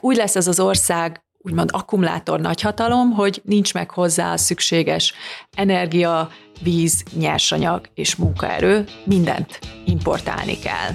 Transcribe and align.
Úgy 0.00 0.16
lesz 0.16 0.36
ez 0.36 0.46
az 0.46 0.60
ország 0.60 1.22
úgymond 1.42 1.70
akkumulátor 1.72 2.40
nagyhatalom, 2.40 3.10
hogy 3.10 3.40
nincs 3.44 3.74
meg 3.74 3.90
hozzá 3.90 4.32
a 4.32 4.36
szükséges 4.36 5.14
energia, 5.56 6.30
víz, 6.62 7.02
nyersanyag 7.12 7.88
és 7.94 8.16
munkaerő, 8.16 8.84
mindent 9.04 9.58
importálni 9.84 10.58
kell. 10.58 10.90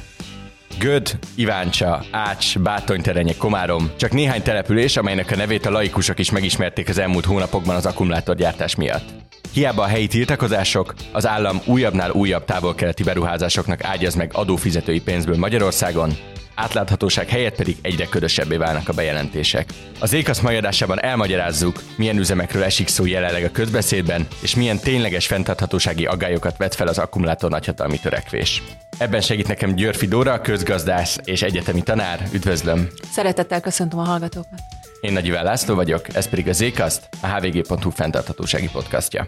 Göd, 0.79 1.19
Iváncsa, 1.35 2.05
Ács, 2.11 2.59
Bátonyterenye, 2.59 3.35
Komárom, 3.37 3.91
csak 3.97 4.11
néhány 4.11 4.41
település, 4.41 4.97
amelynek 4.97 5.31
a 5.31 5.35
nevét 5.35 5.65
a 5.65 5.71
laikusok 5.71 6.19
is 6.19 6.31
megismerték 6.31 6.89
az 6.89 6.97
elmúlt 6.97 7.25
hónapokban 7.25 7.75
az 7.75 7.85
akkumulátorgyártás 7.85 8.75
miatt. 8.75 9.24
Hiába 9.53 9.83
a 9.83 9.87
helyi 9.87 10.07
tiltakozások, 10.07 10.93
az 11.11 11.27
állam 11.27 11.61
újabbnál 11.65 12.11
újabb 12.11 12.45
távol-keleti 12.45 13.03
beruházásoknak 13.03 13.83
ágyaz 13.83 14.15
meg 14.15 14.31
adófizetői 14.33 15.01
pénzből 15.01 15.37
Magyarországon, 15.37 16.17
átláthatóság 16.55 17.29
helyett 17.29 17.55
pedig 17.55 17.77
egyre 17.81 18.05
ködösebbé 18.05 18.57
válnak 18.57 18.89
a 18.89 18.93
bejelentések. 18.93 19.69
Az 19.99 20.13
Ékasz 20.13 20.39
majadásában 20.39 21.01
elmagyarázzuk, 21.01 21.83
milyen 21.97 22.17
üzemekről 22.17 22.63
esik 22.63 22.87
szó 22.87 23.05
jelenleg 23.05 23.43
a 23.43 23.51
közbeszédben, 23.51 24.27
és 24.41 24.55
milyen 24.55 24.79
tényleges 24.79 25.27
fenntarthatósági 25.27 26.05
aggályokat 26.05 26.57
vet 26.57 26.75
fel 26.75 26.87
az 26.87 26.97
akkumulátor 26.97 27.49
nagyhatalmi 27.49 27.99
törekvés. 27.99 28.63
Ebben 28.97 29.21
segít 29.21 29.47
nekem 29.47 29.75
Györfi 29.75 30.07
Dóra, 30.07 30.41
közgazdász 30.41 31.19
és 31.23 31.41
egyetemi 31.41 31.81
tanár. 31.81 32.27
Üdvözlöm! 32.33 32.87
Szeretettel 33.11 33.61
köszöntöm 33.61 33.99
a 33.99 34.03
hallgatókat! 34.03 34.61
Én 35.05 35.13
Nagy 35.13 35.27
László 35.27 35.75
vagyok, 35.75 36.15
ez 36.15 36.29
pedig 36.29 36.47
az 36.47 36.61
Ékaszt, 36.61 37.09
a 37.21 37.27
hvg.hu 37.27 37.89
fenntarthatósági 37.89 38.69
podcastja. 38.69 39.27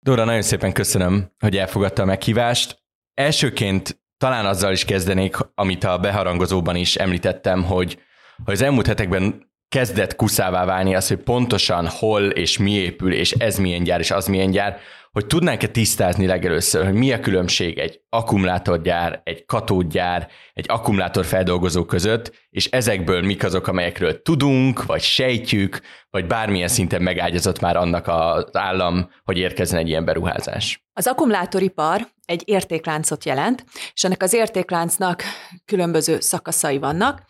Dóra, 0.00 0.24
nagyon 0.24 0.42
szépen 0.42 0.72
köszönöm, 0.72 1.32
hogy 1.38 1.56
elfogadta 1.56 2.02
a 2.02 2.04
meghívást. 2.04 2.82
Elsőként 3.14 4.02
talán 4.16 4.46
azzal 4.46 4.72
is 4.72 4.84
kezdenék, 4.84 5.36
amit 5.54 5.84
a 5.84 5.98
beharangozóban 5.98 6.76
is 6.76 6.96
említettem, 6.96 7.64
hogy, 7.64 7.98
hogy 8.44 8.54
az 8.54 8.62
elmúlt 8.62 8.86
hetekben 8.86 9.52
kezdett 9.74 10.16
kuszává 10.16 10.64
válni 10.64 10.94
az, 10.94 11.08
hogy 11.08 11.16
pontosan 11.16 11.88
hol 11.88 12.22
és 12.22 12.58
mi 12.58 12.70
épül, 12.70 13.12
és 13.12 13.32
ez 13.32 13.58
milyen 13.58 13.82
gyár, 13.82 14.00
és 14.00 14.10
az 14.10 14.26
milyen 14.26 14.50
gyár, 14.50 14.78
hogy 15.12 15.26
tudnánk-e 15.26 15.66
tisztázni 15.66 16.26
legelőször, 16.26 16.84
hogy 16.84 16.94
mi 16.94 17.12
a 17.12 17.20
különbség 17.20 17.78
egy 17.78 18.00
akkumulátorgyár, 18.08 19.20
egy 19.24 19.44
katódgyár, 19.44 20.28
egy 20.52 20.64
akkumulátorfeldolgozó 20.68 21.84
között, 21.84 22.32
és 22.50 22.66
ezekből 22.66 23.22
mik 23.22 23.44
azok, 23.44 23.66
amelyekről 23.66 24.22
tudunk, 24.22 24.84
vagy 24.84 25.02
sejtjük, 25.02 25.80
vagy 26.10 26.26
bármilyen 26.26 26.68
szinten 26.68 27.02
megágyazott 27.02 27.60
már 27.60 27.76
annak 27.76 28.08
az 28.08 28.56
állam, 28.56 29.10
hogy 29.24 29.38
érkezzen 29.38 29.78
egy 29.78 29.88
ilyen 29.88 30.04
beruházás. 30.04 30.84
Az 30.92 31.06
akkumulátoripar 31.06 32.06
egy 32.26 32.42
értékláncot 32.44 33.24
jelent, 33.24 33.64
és 33.92 34.04
ennek 34.04 34.22
az 34.22 34.32
értékláncnak 34.32 35.22
különböző 35.64 36.20
szakaszai 36.20 36.78
vannak. 36.78 37.22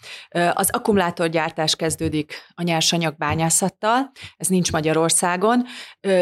Az 0.53 0.71
akkumulátorgyártás 0.71 1.77
kezdődik 1.77 2.35
a 2.55 2.63
nyersanyag 2.63 3.17
bányászattal, 3.17 4.11
ez 4.37 4.47
nincs 4.47 4.73
Magyarországon, 4.73 5.65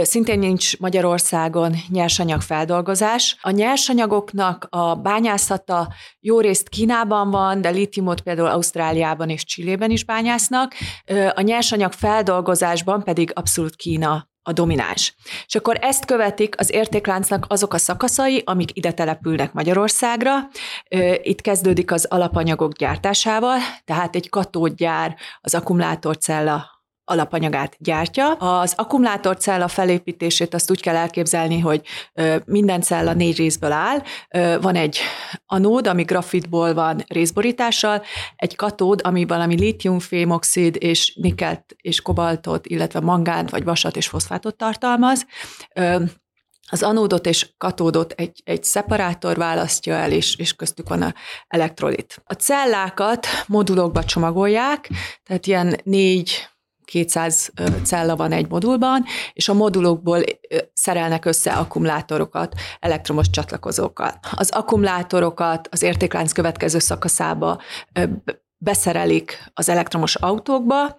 szintén 0.03 0.39
nincs 0.39 0.79
Magyarországon 0.79 1.75
nyersanyag 1.89 2.41
feldolgozás. 2.41 3.37
A 3.41 3.51
nyersanyagoknak 3.51 4.67
a 4.71 4.95
bányászata 4.95 5.95
jó 6.21 6.41
részt 6.41 6.69
Kínában 6.69 7.31
van, 7.31 7.61
de 7.61 7.69
litiumot 7.69 8.21
például 8.21 8.49
Ausztráliában 8.49 9.29
és 9.29 9.45
Csillében 9.45 9.91
is 9.91 10.05
bányásznak, 10.05 10.75
a 11.35 11.41
nyersanyag 11.41 11.93
feldolgozásban 11.93 13.03
pedig 13.03 13.31
abszolút 13.35 13.77
Kína 13.77 14.31
a 14.43 14.53
domináns. 14.53 15.15
És 15.47 15.55
akkor 15.55 15.79
ezt 15.81 16.05
követik 16.05 16.55
az 16.59 16.73
értékláncnak 16.73 17.47
azok 17.49 17.75
a 17.75 17.79
szakaszai, 17.79 18.43
amik 18.47 18.77
ide 18.77 18.93
települnek 18.93 19.53
Magyarországra. 19.53 20.49
Itt 21.23 21.41
kezdődik 21.41 21.93
az 21.93 22.05
alapanyagok 22.05 22.73
gyártásával, 22.73 23.59
tehát 23.85 24.17
egy 24.17 24.29
katódgyár, 24.29 25.17
az 25.41 25.55
akkumulátorcella 25.55 26.72
alapanyagát 27.05 27.77
gyártja. 27.79 28.33
Az 28.33 28.75
akkumulátorcella 28.77 29.69
felépítését 29.69 30.55
azt 30.55 30.71
úgy 30.71 30.81
kell 30.81 30.97
elképzelni, 30.97 31.59
hogy 31.59 31.83
minden 32.45 32.81
cella 32.81 33.13
négy 33.13 33.37
részből 33.37 33.73
áll. 33.73 34.03
Van 34.61 34.75
egy 34.75 34.99
anód, 35.47 35.87
ami 35.87 36.03
grafitból 36.03 36.75
van 36.75 37.05
részborítással, 37.07 38.03
egy 38.37 38.57
katód, 38.57 39.01
ami 39.05 39.27
valami 39.27 39.59
lítiumfémoxid 39.59 40.77
és 40.79 41.15
nikelt 41.15 41.65
és 41.77 42.01
kobaltot, 42.01 42.67
illetve 42.67 43.01
mangánt 43.01 43.51
vagy 43.51 43.65
vasat 43.65 43.97
és 43.97 44.09
foszfátot 44.09 44.57
tartalmaz. 44.57 45.27
Az 46.71 46.83
anódot 46.83 47.27
és 47.27 47.55
katódot 47.59 48.13
egy, 48.13 48.43
egy 48.45 48.65
szeparátor 48.65 49.37
választja 49.37 49.95
el, 49.95 50.13
és, 50.13 50.37
és 50.37 50.53
köztük 50.53 50.89
van 50.89 51.03
a 51.03 51.15
elektrolit. 51.49 52.23
A 52.25 52.33
cellákat 52.33 53.27
modulokba 53.47 54.05
csomagolják, 54.05 54.91
tehát 55.25 55.47
ilyen 55.47 55.81
négy 55.85 56.51
200 56.93 57.53
cella 57.85 58.17
van 58.17 58.33
egy 58.33 58.49
modulban, 58.49 59.05
és 59.33 59.49
a 59.49 59.55
modulokból 59.55 60.23
szerelnek 60.73 61.25
össze 61.25 61.53
akkumulátorokat, 61.53 62.55
elektromos 62.81 63.31
csatlakozókat. 63.31 64.19
Az 64.37 64.51
akkumulátorokat 64.51 65.69
az 65.71 65.83
értéklánc 65.83 66.33
következő 66.33 66.79
szakaszába 66.79 67.61
beszerelik 68.63 69.51
az 69.55 69.69
elektromos 69.69 70.15
autókba, 70.15 70.97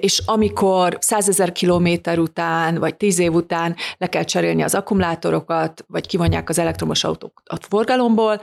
és 0.00 0.22
amikor 0.26 0.96
százezer 1.00 1.52
kilométer 1.52 2.18
után, 2.18 2.78
vagy 2.78 2.96
tíz 2.96 3.18
év 3.18 3.32
után 3.32 3.76
le 3.98 4.06
kell 4.06 4.24
cserélni 4.24 4.62
az 4.62 4.74
akkumulátorokat, 4.74 5.84
vagy 5.86 6.06
kivonják 6.06 6.48
az 6.48 6.58
elektromos 6.58 7.04
autókat 7.04 7.66
forgalomból, 7.68 8.40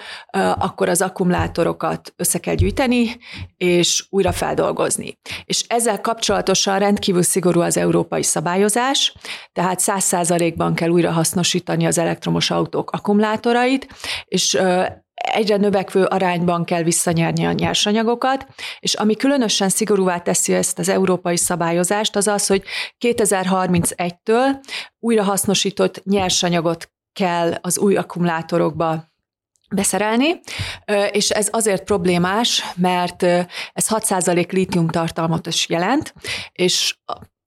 akkor 0.57 0.89
az 0.89 1.01
akkumulátorokat 1.01 2.13
össze 2.15 2.39
kell 2.39 2.55
gyűjteni, 2.55 3.17
és 3.57 4.05
újra 4.09 4.31
feldolgozni. 4.31 5.17
És 5.45 5.65
ezzel 5.67 6.01
kapcsolatosan 6.01 6.79
rendkívül 6.79 7.23
szigorú 7.23 7.61
az 7.61 7.77
európai 7.77 8.23
szabályozás, 8.23 9.13
tehát 9.53 9.79
száz 9.79 10.03
százalékban 10.03 10.73
kell 10.73 10.89
újra 10.89 11.11
hasznosítani 11.11 11.85
az 11.85 11.97
elektromos 11.97 12.51
autók 12.51 12.91
akkumulátorait, 12.91 13.87
és 14.25 14.57
egyre 15.25 15.57
növekvő 15.57 16.03
arányban 16.03 16.65
kell 16.65 16.83
visszanyerni 16.83 17.45
a 17.45 17.51
nyersanyagokat, 17.51 18.45
és 18.79 18.93
ami 18.93 19.15
különösen 19.15 19.69
szigorúvá 19.69 20.19
teszi 20.19 20.53
ezt 20.53 20.79
az 20.79 20.89
európai 20.89 21.37
szabályozást, 21.37 22.15
az 22.15 22.27
az, 22.27 22.47
hogy 22.47 22.63
2031-től 23.05 24.55
újrahasznosított 24.99 26.03
nyersanyagot 26.03 26.91
kell 27.13 27.53
az 27.61 27.77
új 27.77 27.95
akkumulátorokba 27.95 29.13
beszerelni, 29.75 30.39
és 31.11 31.29
ez 31.29 31.47
azért 31.51 31.83
problémás, 31.83 32.63
mert 32.75 33.23
ez 33.23 33.87
6% 33.87 34.51
lítium 34.51 34.87
tartalmat 34.87 35.47
is 35.47 35.69
jelent, 35.69 36.13
és 36.51 36.95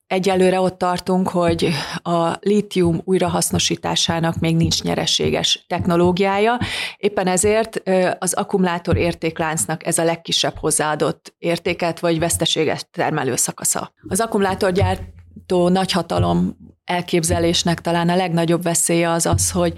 Egyelőre 0.08 0.60
ott 0.60 0.78
tartunk, 0.78 1.28
hogy 1.28 1.68
a 2.02 2.36
lítium 2.40 3.00
újrahasznosításának 3.04 4.38
még 4.38 4.56
nincs 4.56 4.82
nyereséges 4.82 5.64
technológiája. 5.66 6.58
Éppen 6.96 7.26
ezért 7.26 7.82
az 8.18 8.32
akkumulátor 8.34 8.96
értékláncnak 8.96 9.86
ez 9.86 9.98
a 9.98 10.04
legkisebb 10.04 10.56
hozzáadott 10.56 11.34
értéket 11.38 12.00
vagy 12.00 12.18
veszteséges 12.18 12.86
termelő 12.90 13.36
szakasza. 13.36 13.92
Az 14.08 14.20
akkumulátorgyártó 14.20 15.68
nagyhatalom 15.68 16.56
elképzelésnek 16.88 17.80
talán 17.80 18.08
a 18.08 18.16
legnagyobb 18.16 18.62
veszélye 18.62 19.10
az 19.10 19.26
az, 19.26 19.50
hogy 19.50 19.74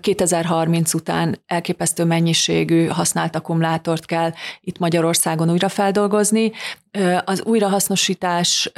2030 0.00 0.94
után 0.94 1.42
elképesztő 1.46 2.04
mennyiségű 2.04 2.86
használt 2.86 3.36
akkumulátort 3.36 4.06
kell 4.06 4.32
itt 4.60 4.78
Magyarországon 4.78 5.50
újra 5.50 5.68
feldolgozni. 5.68 6.52
Az 7.24 7.42
újrahasznosítás 7.42 8.70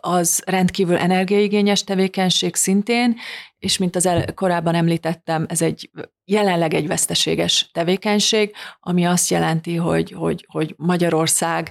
az 0.00 0.42
rendkívül 0.46 0.96
energiaigényes 0.96 1.84
tevékenység 1.84 2.54
szintén, 2.54 3.16
és 3.58 3.78
mint 3.78 3.96
az 3.96 4.06
el, 4.06 4.34
korábban 4.34 4.74
említettem, 4.74 5.46
ez 5.48 5.62
egy 5.62 5.90
jelenleg 6.24 6.74
egy 6.74 6.86
veszteséges 6.86 7.70
tevékenység, 7.72 8.54
ami 8.80 9.04
azt 9.04 9.30
jelenti, 9.30 9.76
hogy, 9.76 10.12
hogy, 10.12 10.46
hogy 10.48 10.74
Magyarország 10.76 11.70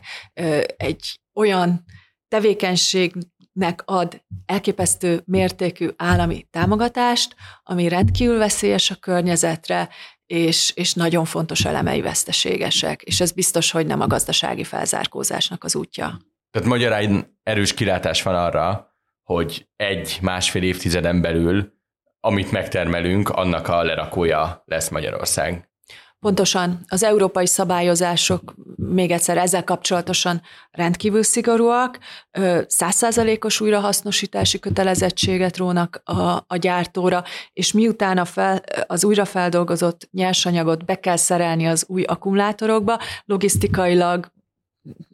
egy 0.78 1.20
olyan 1.34 1.84
tevékenység 2.28 3.14
nek 3.52 3.82
ad 3.86 4.22
elképesztő 4.46 5.22
mértékű 5.26 5.90
állami 5.96 6.48
támogatást, 6.50 7.36
ami 7.64 7.88
rendkívül 7.88 8.38
veszélyes 8.38 8.92
a 8.92 8.96
környezetre, 8.96 9.90
és, 10.26 10.72
és 10.76 10.94
nagyon 10.94 11.26
fontos 11.26 11.66
elemei 11.66 12.02
veszteségesek, 12.02 13.02
és 13.02 13.22
ez 13.22 13.32
biztos, 13.32 13.72
hogy 13.72 13.86
nem 13.86 14.02
a 14.02 14.08
gazdasági 14.08 14.64
felzárkózásnak 14.64 15.64
az 15.64 15.76
útja. 15.76 16.20
Tehát 16.52 16.68
magyarán 16.68 17.40
erős 17.44 17.74
kilátás 17.74 18.22
van 18.22 18.36
arra, 18.36 18.96
hogy 19.24 19.68
egy-másfél 19.76 20.64
évtizeden 20.64 21.22
belül, 21.22 21.74
amit 22.20 22.52
megtermelünk, 22.52 23.30
annak 23.30 23.68
a 23.68 23.84
lerakója 23.84 24.64
lesz 24.66 24.90
Magyarország. 24.90 25.71
Pontosan 26.22 26.80
az 26.88 27.04
európai 27.04 27.46
szabályozások 27.46 28.54
még 28.76 29.12
egyszer 29.12 29.38
ezzel 29.38 29.64
kapcsolatosan 29.64 30.42
rendkívül 30.72 31.24
szigorúak, 31.24 32.00
százszázalékos 32.68 33.62
újrahasznosítási 33.62 34.60
kötelezettséget 34.60 35.58
rónak 35.58 36.02
a, 36.06 36.44
a 36.48 36.56
gyártóra, 36.56 37.24
és 37.54 37.72
miután 37.72 38.18
a 38.18 38.26
fel, 38.26 38.62
az 38.88 39.04
újrafeldolgozott 39.04 40.10
nyersanyagot 40.12 40.86
be 40.86 41.00
kell 41.00 41.16
szerelni 41.16 41.68
az 41.68 41.86
új 41.88 42.04
akkumulátorokba, 42.04 43.00
logisztikailag 43.26 44.31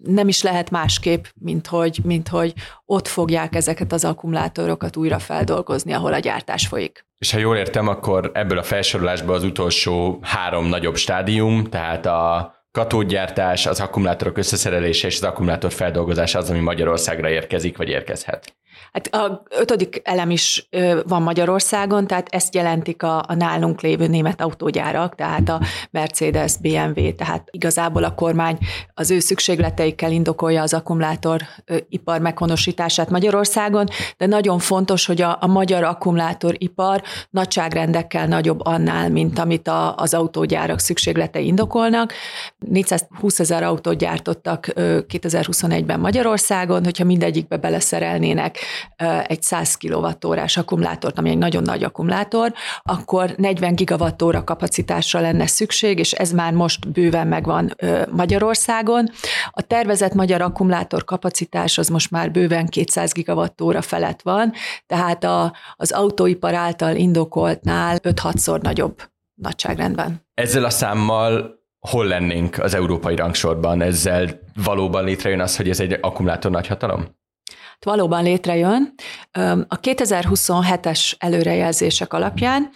nem 0.03 0.27
is 0.27 0.41
lehet 0.41 0.69
másképp, 0.69 1.25
mint 1.39 1.67
hogy, 1.67 1.99
mint 2.03 2.27
hogy 2.27 2.53
ott 2.85 3.07
fogják 3.07 3.55
ezeket 3.55 3.91
az 3.91 4.05
akkumulátorokat 4.05 4.97
újra 4.97 5.19
feldolgozni, 5.19 5.93
ahol 5.93 6.13
a 6.13 6.19
gyártás 6.19 6.67
folyik. 6.67 7.05
És 7.17 7.31
ha 7.31 7.37
jól 7.37 7.55
értem, 7.55 7.87
akkor 7.87 8.31
ebből 8.33 8.57
a 8.57 8.63
felsorolásból 8.63 9.35
az 9.35 9.43
utolsó 9.43 10.19
három 10.21 10.65
nagyobb 10.65 10.95
stádium, 10.95 11.63
tehát 11.63 12.05
a 12.05 12.55
katódgyártás, 12.71 13.65
az 13.65 13.79
akkumulátorok 13.79 14.37
összeszerelése 14.37 15.07
és 15.07 15.15
az 15.15 15.23
akkumulátor 15.23 15.71
feldolgozása 15.71 16.39
az, 16.39 16.49
ami 16.49 16.59
Magyarországra 16.59 17.29
érkezik, 17.29 17.77
vagy 17.77 17.89
érkezhet. 17.89 18.55
Hát 18.93 19.07
a 19.07 19.43
ötödik 19.49 20.01
elem 20.03 20.29
is 20.29 20.69
van 21.07 21.21
Magyarországon, 21.21 22.07
tehát 22.07 22.27
ezt 22.29 22.55
jelentik 22.55 23.03
a, 23.03 23.23
a 23.27 23.33
nálunk 23.33 23.81
lévő 23.81 24.07
német 24.07 24.41
autógyárak, 24.41 25.15
tehát 25.15 25.49
a 25.49 25.61
Mercedes, 25.91 26.57
BMW, 26.57 27.15
tehát 27.15 27.47
igazából 27.51 28.03
a 28.03 28.15
kormány 28.15 28.57
az 28.93 29.11
ő 29.11 29.19
szükségleteikkel 29.19 30.11
indokolja 30.11 30.61
az 30.61 30.73
akkumulátor 30.73 31.41
ipar 31.89 32.19
meghonosítását 32.19 33.09
Magyarországon, 33.09 33.85
de 34.17 34.25
nagyon 34.25 34.59
fontos, 34.59 35.05
hogy 35.05 35.21
a, 35.21 35.37
a 35.41 35.47
magyar 35.47 35.83
akkumulátoripar 35.83 37.01
nagyságrendekkel 37.29 38.27
nagyobb 38.27 38.65
annál, 38.65 39.09
mint 39.09 39.39
amit 39.39 39.67
a, 39.67 39.95
az 39.95 40.13
autógyárak 40.13 40.79
szükségletei 40.79 41.45
indokolnak. 41.45 42.13
420 42.57 43.39
ezer 43.39 43.63
autót 43.63 43.97
gyártottak 43.97 44.67
2021-ben 44.75 45.99
Magyarországon, 45.99 46.83
hogyha 46.83 47.03
mindegyikbe 47.03 47.57
beleszerelnének 47.57 48.57
egy 49.23 49.41
100 49.41 49.75
kWh-órás 49.75 50.57
akkumulátort, 50.57 51.17
ami 51.17 51.29
egy 51.29 51.37
nagyon 51.37 51.63
nagy 51.63 51.83
akkumulátor, 51.83 52.53
akkor 52.83 53.33
40 53.37 53.75
gigawattóra 53.75 54.43
kapacitásra 54.43 55.19
lenne 55.19 55.47
szükség, 55.47 55.99
és 55.99 56.11
ez 56.11 56.31
már 56.31 56.53
most 56.53 56.91
bőven 56.91 57.27
megvan 57.27 57.75
Magyarországon. 58.11 59.09
A 59.51 59.61
tervezett 59.61 60.13
magyar 60.13 60.41
akkumulátor 60.41 61.03
kapacitás 61.03 61.77
az 61.77 61.87
most 61.87 62.11
már 62.11 62.31
bőven 62.31 62.67
200 62.67 63.11
gigawattóra 63.11 63.81
felett 63.81 64.21
van, 64.21 64.53
tehát 64.85 65.23
a, 65.23 65.53
az 65.75 65.91
autóipar 65.91 66.53
által 66.53 66.95
indokoltnál 66.95 67.97
5-6-szor 68.03 68.61
nagyobb 68.61 69.01
nagyságrendben. 69.33 70.25
Ezzel 70.33 70.63
a 70.63 70.69
számmal 70.69 71.55
hol 71.79 72.05
lennénk 72.05 72.57
az 72.59 72.73
európai 72.73 73.15
rangsorban? 73.15 73.81
Ezzel 73.81 74.39
valóban 74.63 75.03
létrejön 75.03 75.39
az, 75.39 75.57
hogy 75.57 75.69
ez 75.69 75.79
egy 75.79 75.97
akkumulátor 76.01 76.51
nagyhatalom? 76.51 77.05
Valóban 77.85 78.23
létrejön. 78.23 78.93
A 79.67 79.79
2027-es 79.79 81.13
előrejelzések 81.17 82.13
alapján 82.13 82.69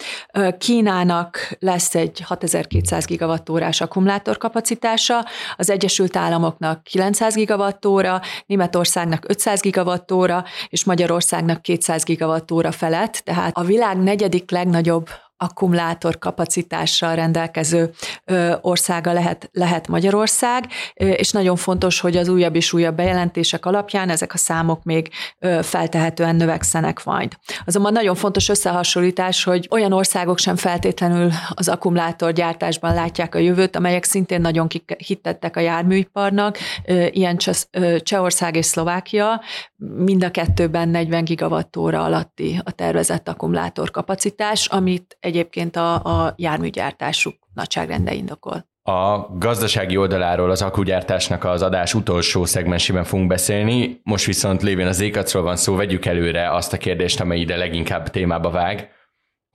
Kínának 0.57 1.56
lesz 1.59 1.95
egy 1.95 2.21
6200 2.25 3.06
gigawattórás 3.06 3.81
akkumulátorkapacitása, 3.81 5.25
az 5.56 5.69
Egyesült 5.69 6.15
Államoknak 6.15 6.83
900 6.83 7.36
gigawattóra, 7.36 8.21
Németországnak 8.45 9.25
500 9.27 9.62
gigawattóra, 9.62 10.44
és 10.69 10.83
Magyarországnak 10.83 11.62
200 11.62 12.03
gigawattóra 12.03 12.71
felett, 12.71 13.13
tehát 13.13 13.57
a 13.57 13.63
világ 13.63 13.98
negyedik 13.98 14.51
legnagyobb 14.51 15.09
akkumulátor 15.41 16.17
kapacitással 16.17 17.15
rendelkező 17.15 17.91
országa 18.61 19.13
lehet, 19.13 19.49
lehet 19.53 19.88
Magyarország, 19.88 20.67
és 20.93 21.31
nagyon 21.31 21.55
fontos, 21.55 21.99
hogy 21.99 22.17
az 22.17 22.27
újabb 22.27 22.55
és 22.55 22.73
újabb 22.73 22.95
bejelentések 22.95 23.65
alapján 23.65 24.09
ezek 24.09 24.33
a 24.33 24.38
számok 24.38 24.83
még 24.83 25.09
feltehetően 25.61 26.35
növekszenek 26.35 27.03
majd. 27.03 27.35
Azonban 27.65 27.93
nagyon 27.93 28.15
fontos 28.15 28.49
összehasonlítás, 28.49 29.43
hogy 29.43 29.67
olyan 29.71 29.91
országok 29.91 30.38
sem 30.38 30.55
feltétlenül 30.55 31.31
az 31.49 31.67
akkumulátorgyártásban 31.67 32.93
látják 32.93 33.35
a 33.35 33.39
jövőt, 33.39 33.75
amelyek 33.75 34.03
szintén 34.03 34.41
nagyon 34.41 34.67
hittettek 34.97 35.57
a 35.57 35.59
járműiparnak, 35.59 36.57
ilyen 37.09 37.38
Csehország 37.99 38.55
és 38.55 38.65
Szlovákia, 38.65 39.41
mind 39.95 40.23
a 40.23 40.31
kettőben 40.31 40.89
40 40.89 41.23
gigawattóra 41.23 42.03
alatti 42.03 42.59
a 42.63 42.71
tervezett 42.71 43.29
akkumulátor 43.29 43.91
kapacitás, 43.91 44.65
amit 44.65 45.17
egyébként 45.31 45.75
a, 45.75 45.94
a 45.94 46.33
járműgyártásuk 46.38 47.36
nagyságrende 47.54 48.13
indokol. 48.13 48.69
A 48.83 49.38
gazdasági 49.38 49.98
oldaláról 49.98 50.51
az 50.51 50.62
akkugyártásnak 50.62 51.44
az 51.44 51.62
adás 51.62 51.94
utolsó 51.94 52.45
szegmensében 52.45 53.04
fogunk 53.04 53.28
beszélni, 53.28 54.00
most 54.04 54.25
viszont 54.25 54.62
lévén 54.62 54.88
az 54.88 55.00
ékacról 55.00 55.44
van 55.44 55.56
szó, 55.56 55.75
vegyük 55.75 56.06
előre 56.06 56.51
azt 56.51 56.74
a 56.74 56.78
kérdést, 56.78 57.19
amely 57.19 57.39
ide 57.39 57.56
leginkább 57.56 58.10
témába 58.10 58.50
vág, 58.50 58.89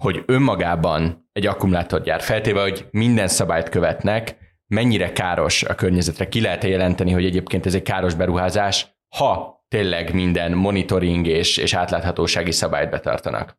hogy 0.02 0.22
önmagában 0.26 1.28
egy 1.32 1.46
akkumulátorgyár 1.46 2.20
feltéve, 2.20 2.60
hogy 2.60 2.86
minden 2.90 3.28
szabályt 3.28 3.68
követnek, 3.68 4.36
mennyire 4.66 5.12
káros 5.12 5.62
a 5.62 5.74
környezetre, 5.74 6.28
ki 6.28 6.40
lehet 6.40 6.64
jelenteni, 6.64 7.12
hogy 7.12 7.24
egyébként 7.24 7.66
ez 7.66 7.74
egy 7.74 7.82
káros 7.82 8.14
beruházás, 8.14 8.86
ha 9.16 9.64
tényleg 9.68 10.14
minden 10.14 10.52
monitoring 10.52 11.26
és, 11.26 11.56
és 11.56 11.74
átláthatósági 11.74 12.52
szabályt 12.52 12.90
betartanak 12.90 13.58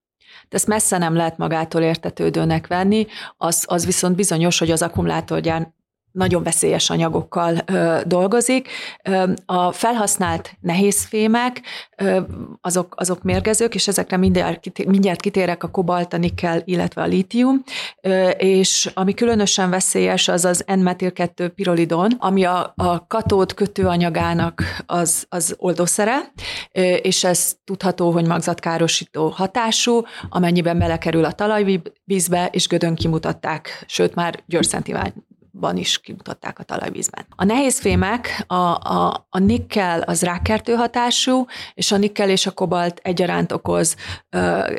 de 0.49 0.55
ezt 0.55 0.67
messze 0.67 0.97
nem 0.97 1.15
lehet 1.15 1.37
magától 1.37 1.81
értetődőnek 1.81 2.67
venni, 2.67 3.07
az, 3.37 3.65
az 3.67 3.85
viszont 3.85 4.15
bizonyos, 4.15 4.59
hogy 4.59 4.71
az 4.71 4.81
akkumulátorgyár 4.81 5.71
nagyon 6.17 6.43
veszélyes 6.43 6.89
anyagokkal 6.89 7.57
ö, 7.65 7.99
dolgozik. 8.05 8.67
Ö, 9.03 9.31
a 9.45 9.71
felhasznált 9.71 10.51
nehézfémek, 10.59 11.61
ö, 11.97 12.19
azok, 12.61 12.93
azok 12.97 13.23
mérgezők, 13.23 13.75
és 13.75 13.87
ezekre 13.87 14.17
mindjárt, 14.17 14.85
mindjárt 14.85 15.21
kitérek 15.21 15.63
a 15.63 15.67
kobalt, 15.67 16.13
a 16.13 16.17
nikkel, 16.17 16.61
illetve 16.65 17.01
a 17.01 17.05
lítium, 17.05 17.63
ö, 18.01 18.29
és 18.29 18.89
ami 18.93 19.13
különösen 19.13 19.69
veszélyes, 19.69 20.27
az 20.27 20.45
az 20.45 20.63
N-metil-2 20.67 21.51
pirolidon, 21.55 22.11
ami 22.17 22.43
a, 22.43 22.73
a 22.75 23.07
katód 23.07 23.53
kötőanyagának 23.53 24.63
az, 24.85 25.25
az 25.29 25.55
oldószere, 25.57 26.31
ö, 26.71 26.81
és 26.81 27.23
ez 27.23 27.55
tudható, 27.63 28.11
hogy 28.11 28.27
magzatkárosító 28.27 29.27
hatású, 29.27 30.01
amennyiben 30.29 30.77
belekerül 30.77 31.25
a 31.25 31.31
talajvízbe, 31.31 32.49
és 32.51 32.67
gödön 32.67 32.95
kimutatták, 32.95 33.83
sőt 33.87 34.15
már 34.15 34.39
győrszentivány 34.45 35.13
ban 35.59 35.77
is 35.77 35.99
kimutatták 35.99 36.59
a 36.59 36.63
talajvízben. 36.63 37.25
A 37.35 37.43
nehézfémek, 37.43 38.43
a, 38.47 38.55
a, 38.55 39.27
a 39.29 39.39
nikkel 39.39 40.01
az 40.01 40.21
rákertő 40.21 40.73
hatású, 40.73 41.45
és 41.73 41.91
a 41.91 41.97
nikkel 41.97 42.29
és 42.29 42.45
a 42.45 42.51
kobalt 42.51 42.99
egyaránt 43.03 43.51
okoz 43.51 43.95
ö, 44.29 44.69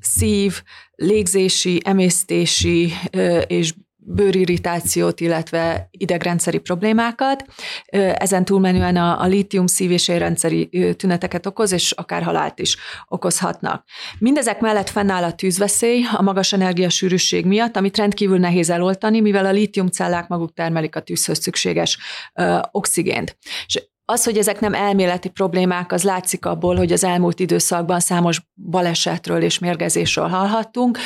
szív, 0.00 0.62
légzési, 0.94 1.80
emésztési 1.84 2.92
ö, 3.10 3.38
és 3.38 3.74
bőrirritációt, 4.06 5.20
illetve 5.20 5.88
idegrendszeri 5.90 6.58
problémákat. 6.58 7.44
Ezen 8.14 8.44
túlmenően 8.44 8.96
a, 8.96 9.20
a 9.20 9.26
lítium 9.26 9.66
szív- 9.66 9.90
és 9.90 10.08
érrendszeri 10.08 10.94
tüneteket 10.96 11.46
okoz, 11.46 11.72
és 11.72 11.90
akár 11.90 12.22
halált 12.22 12.58
is 12.58 12.76
okozhatnak. 13.08 13.84
Mindezek 14.18 14.60
mellett 14.60 14.90
fennáll 14.90 15.22
a 15.22 15.32
tűzveszély 15.32 16.02
a 16.16 16.22
magas 16.22 16.52
energiasűrűség 16.52 17.46
miatt, 17.46 17.76
amit 17.76 17.96
rendkívül 17.96 18.38
nehéz 18.38 18.70
eloltani, 18.70 19.20
mivel 19.20 19.46
a 19.46 19.50
lítiumcellák 19.50 20.28
maguk 20.28 20.52
termelik 20.52 20.96
a 20.96 21.00
tűzhöz 21.00 21.40
szükséges 21.40 21.98
ö, 22.34 22.58
oxigént. 22.70 23.36
És 23.66 23.82
az, 24.06 24.24
hogy 24.24 24.38
ezek 24.38 24.60
nem 24.60 24.74
elméleti 24.74 25.28
problémák, 25.28 25.92
az 25.92 26.02
látszik 26.02 26.46
abból, 26.46 26.76
hogy 26.76 26.92
az 26.92 27.04
elmúlt 27.04 27.40
időszakban 27.40 28.00
számos 28.00 28.40
balesetről 28.54 29.42
és 29.42 29.58
mérgezésről 29.58 30.28
hallhattunk. 30.28 30.98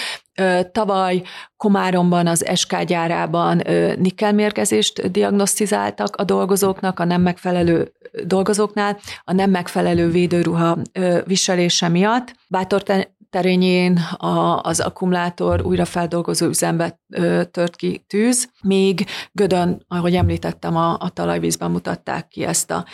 Tavaly 0.73 1.23
Komáromban 1.57 2.27
az 2.27 2.45
SK 2.55 2.83
gyárában 2.83 3.63
nikkelmérgezést 3.99 5.11
diagnosztizáltak 5.11 6.17
a 6.17 6.25
dolgozóknak, 6.25 7.01
a 7.01 7.05
nem 7.05 7.23
megfelelő 7.23 7.93
dolgozóknál, 8.25 8.99
a 9.25 9.33
nem 9.33 9.51
megfelelő 9.51 10.11
védőruha 10.11 10.79
viselése 11.25 11.89
miatt. 11.89 12.35
Bátor 12.49 12.83
terényén 13.31 13.99
a, 14.17 14.61
az 14.61 14.81
akkumulátor 14.81 15.63
újrafeldolgozó 15.63 16.47
üzembe 16.47 17.01
ö, 17.09 17.43
tört 17.51 17.77
ki 17.77 18.05
tűz, 18.07 18.49
míg 18.63 19.07
Gödön, 19.33 19.85
ahogy 19.89 20.15
említettem, 20.15 20.77
a, 20.77 20.97
a 20.99 21.09
talajvízben 21.09 21.71
mutatták 21.71 22.29
ki 22.29 22.45
ezt 22.45 22.71
a 22.71 22.85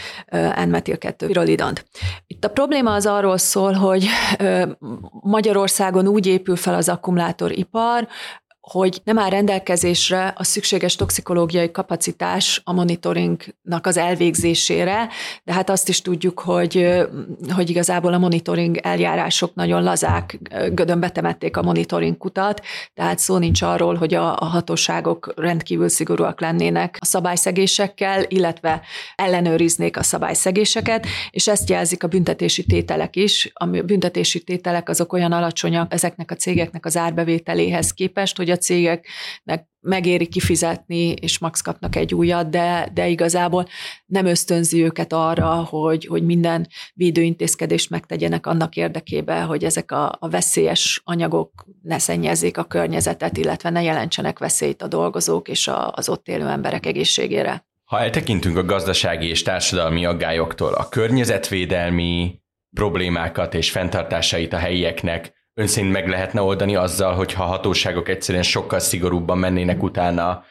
N-metil-2 0.66 1.24
pirolidont. 1.26 1.86
Itt 2.26 2.44
a 2.44 2.50
probléma 2.50 2.92
az 2.92 3.06
arról 3.06 3.38
szól, 3.38 3.72
hogy 3.72 4.06
ö, 4.38 4.66
Magyarországon 5.22 6.06
úgy 6.08 6.26
épül 6.26 6.56
fel 6.56 6.74
az 6.74 6.88
akkumulátoripar, 6.88 8.08
hogy 8.70 9.00
nem 9.04 9.18
áll 9.18 9.30
rendelkezésre 9.30 10.32
a 10.36 10.44
szükséges 10.44 10.96
toxikológiai 10.96 11.70
kapacitás 11.70 12.60
a 12.64 12.72
monitoringnak 12.72 13.86
az 13.86 13.96
elvégzésére, 13.96 15.08
de 15.44 15.52
hát 15.52 15.70
azt 15.70 15.88
is 15.88 16.02
tudjuk, 16.02 16.40
hogy, 16.40 16.88
hogy 17.54 17.70
igazából 17.70 18.12
a 18.12 18.18
monitoring 18.18 18.76
eljárások 18.76 19.54
nagyon 19.54 19.82
lazák, 19.82 20.38
gödön 20.72 21.00
betemették 21.00 21.56
a 21.56 21.62
monitoring 21.62 22.16
kutat, 22.16 22.62
tehát 22.94 23.18
szó 23.18 23.38
nincs 23.38 23.62
arról, 23.62 23.94
hogy 23.94 24.14
a, 24.14 24.36
a 24.36 24.44
hatóságok 24.44 25.32
rendkívül 25.36 25.88
szigorúak 25.88 26.40
lennének 26.40 26.96
a 27.00 27.04
szabályszegésekkel, 27.04 28.24
illetve 28.28 28.80
ellenőriznék 29.14 29.96
a 29.96 30.02
szabályszegéseket, 30.02 31.06
és 31.30 31.48
ezt 31.48 31.70
jelzik 31.70 32.02
a 32.02 32.08
büntetési 32.08 32.64
tételek 32.64 33.16
is. 33.16 33.50
A 33.54 33.66
büntetési 33.66 34.44
tételek 34.44 34.88
azok 34.88 35.12
olyan 35.12 35.32
alacsonyak 35.32 35.92
ezeknek 35.92 36.30
a 36.30 36.34
cégeknek 36.34 36.86
az 36.86 36.96
árbevételéhez 36.96 37.92
képest, 37.92 38.36
hogy 38.36 38.52
a 38.54 38.56
cégeknek 38.56 39.68
megéri 39.84 40.26
kifizetni, 40.26 41.12
és 41.12 41.38
max 41.38 41.60
kapnak 41.60 41.96
egy 41.96 42.14
újat, 42.14 42.50
de, 42.50 42.88
de 42.94 43.08
igazából 43.08 43.66
nem 44.06 44.26
ösztönzi 44.26 44.82
őket 44.82 45.12
arra, 45.12 45.54
hogy, 45.54 46.06
hogy 46.06 46.22
minden 46.22 46.68
védőintézkedést 46.94 47.90
megtegyenek 47.90 48.46
annak 48.46 48.76
érdekében, 48.76 49.46
hogy 49.46 49.64
ezek 49.64 49.92
a, 49.92 50.16
a 50.18 50.28
veszélyes 50.28 51.00
anyagok 51.04 51.66
ne 51.82 51.98
szennyezzék 51.98 52.58
a 52.58 52.64
környezetet, 52.64 53.36
illetve 53.36 53.70
ne 53.70 53.82
jelentsenek 53.82 54.38
veszélyt 54.38 54.82
a 54.82 54.88
dolgozók 54.88 55.48
és 55.48 55.68
a, 55.68 55.92
az 55.92 56.08
ott 56.08 56.28
élő 56.28 56.48
emberek 56.48 56.86
egészségére. 56.86 57.66
Ha 57.84 58.00
eltekintünk 58.00 58.56
a 58.56 58.64
gazdasági 58.64 59.28
és 59.28 59.42
társadalmi 59.42 60.04
aggályoktól, 60.04 60.72
a 60.72 60.88
környezetvédelmi 60.88 62.42
problémákat 62.74 63.54
és 63.54 63.70
fenntartásait 63.70 64.52
a 64.52 64.56
helyieknek 64.56 65.32
ön 65.54 65.66
szerint 65.66 65.92
meg 65.92 66.08
lehetne 66.08 66.40
oldani 66.40 66.76
azzal, 66.76 67.14
hogyha 67.14 67.42
a 67.42 67.46
hatóságok 67.46 68.08
egyszerűen 68.08 68.44
sokkal 68.44 68.78
szigorúbban 68.78 69.38
mennének 69.38 69.82
utána 69.82 70.44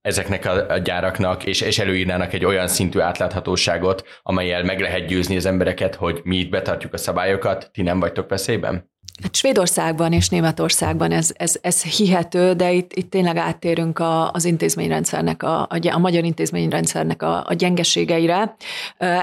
ezeknek 0.00 0.44
a, 0.46 0.78
gyáraknak, 0.78 1.44
és, 1.44 1.60
és 1.60 1.78
előírnának 1.78 2.32
egy 2.32 2.44
olyan 2.44 2.68
szintű 2.68 2.98
átláthatóságot, 2.98 4.06
amelyel 4.22 4.62
meg 4.62 4.80
lehet 4.80 5.06
győzni 5.06 5.36
az 5.36 5.46
embereket, 5.46 5.94
hogy 5.94 6.20
mi 6.24 6.36
itt 6.36 6.50
betartjuk 6.50 6.92
a 6.92 6.96
szabályokat, 6.96 7.70
ti 7.72 7.82
nem 7.82 8.00
vagytok 8.00 8.28
veszélyben? 8.28 8.90
Hát 9.22 9.34
Svédországban 9.34 10.12
és 10.12 10.28
Németországban 10.28 11.12
ez, 11.12 11.32
ez, 11.36 11.56
ez 11.60 11.82
hihető, 11.82 12.52
de 12.52 12.72
itt, 12.72 12.92
itt 12.92 13.10
tényleg 13.10 13.36
áttérünk 13.36 13.98
a, 13.98 14.30
az 14.30 14.44
intézményrendszernek, 14.44 15.42
a, 15.42 15.60
a, 15.60 15.78
a 15.92 15.98
magyar 15.98 16.24
intézményrendszernek 16.24 17.22
a, 17.22 17.44
a 17.46 17.54
gyengeségeire. 17.54 18.56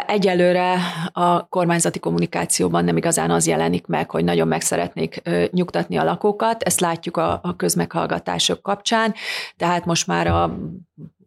Egyelőre 0.08 0.78
a 1.12 1.48
kormányzati 1.48 2.00
kommunikációban 2.00 2.84
nem 2.84 2.98
igazán 2.98 3.32
az 3.32 3.48
jelenik 3.48 3.86
meg, 3.86 4.10
hogy 4.10 4.24
nagyon 4.24 4.48
meg 4.48 4.62
szeretnék 4.62 5.22
nyugtatni 5.52 5.98
a 5.98 6.04
lakókat. 6.04 6.64
Ezt 6.64 6.80
látjuk 6.80 7.18
a, 7.18 7.40
a 7.44 7.56
közmeghallgatások 7.56 8.62
kapcsán, 8.62 9.14
tehát 9.58 9.86
most 9.86 10.08
már 10.08 10.28
a 10.28 10.58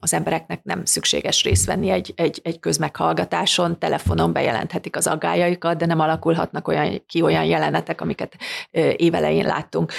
az 0.00 0.12
embereknek 0.12 0.62
nem 0.62 0.84
szükséges 0.84 1.42
részt 1.42 1.66
venni 1.66 1.90
egy, 1.90 2.12
egy, 2.16 2.40
egy 2.42 2.60
közmeghallgatáson, 2.60 3.78
telefonon 3.78 4.32
bejelenthetik 4.32 4.96
az 4.96 5.06
aggájaikat, 5.06 5.76
de 5.76 5.86
nem 5.86 6.00
alakulhatnak 6.00 6.68
olyan, 6.68 7.02
ki 7.06 7.22
olyan 7.22 7.44
jelenetek, 7.44 8.00
amiket 8.00 8.36
évelején 8.96 9.46
láttunk 9.46 9.92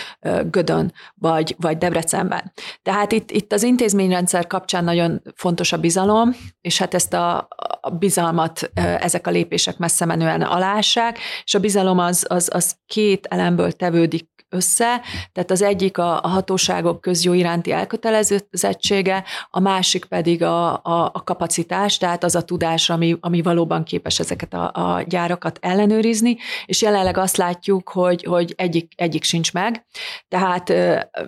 Gödön 0.49 0.93
vagy, 1.15 1.55
vagy 1.59 1.77
Debrecenben. 1.77 2.51
Tehát 2.81 3.11
itt, 3.11 3.31
itt 3.31 3.53
az 3.53 3.63
intézményrendszer 3.63 4.47
kapcsán 4.47 4.83
nagyon 4.83 5.21
fontos 5.35 5.71
a 5.71 5.77
bizalom, 5.77 6.35
és 6.61 6.77
hát 6.77 6.93
ezt 6.93 7.13
a, 7.13 7.47
a 7.81 7.89
bizalmat 7.89 8.71
ezek 8.75 9.27
a 9.27 9.31
lépések 9.31 9.77
messze 9.77 10.05
menően 10.05 10.41
alássák, 10.41 11.17
és 11.43 11.53
a 11.53 11.59
bizalom 11.59 11.99
az, 11.99 12.25
az, 12.29 12.49
az 12.53 12.75
két 12.85 13.25
elemből 13.25 13.71
tevődik 13.71 14.38
össze, 14.49 15.01
tehát 15.31 15.51
az 15.51 15.61
egyik 15.61 15.97
a, 15.97 16.23
a 16.23 16.27
hatóságok 16.27 17.01
közjó 17.01 17.33
iránti 17.33 17.71
elkötelezettsége, 17.71 19.23
a 19.49 19.59
másik 19.59 20.05
pedig 20.05 20.43
a, 20.43 20.73
a, 20.73 21.11
a 21.13 21.23
kapacitás, 21.23 21.97
tehát 21.97 22.23
az 22.23 22.35
a 22.35 22.41
tudás, 22.41 22.89
ami, 22.89 23.17
ami 23.19 23.41
valóban 23.41 23.83
képes 23.83 24.19
ezeket 24.19 24.53
a, 24.53 24.71
a 24.73 25.01
gyárakat 25.07 25.59
ellenőrizni, 25.61 26.37
és 26.65 26.81
jelenleg 26.81 27.17
azt 27.17 27.37
látjuk, 27.37 27.89
hogy, 27.89 28.23
hogy 28.23 28.53
egyik, 28.57 28.93
egyik 28.95 29.23
sincs 29.23 29.53
meg. 29.53 29.85
Tehát 30.27 30.73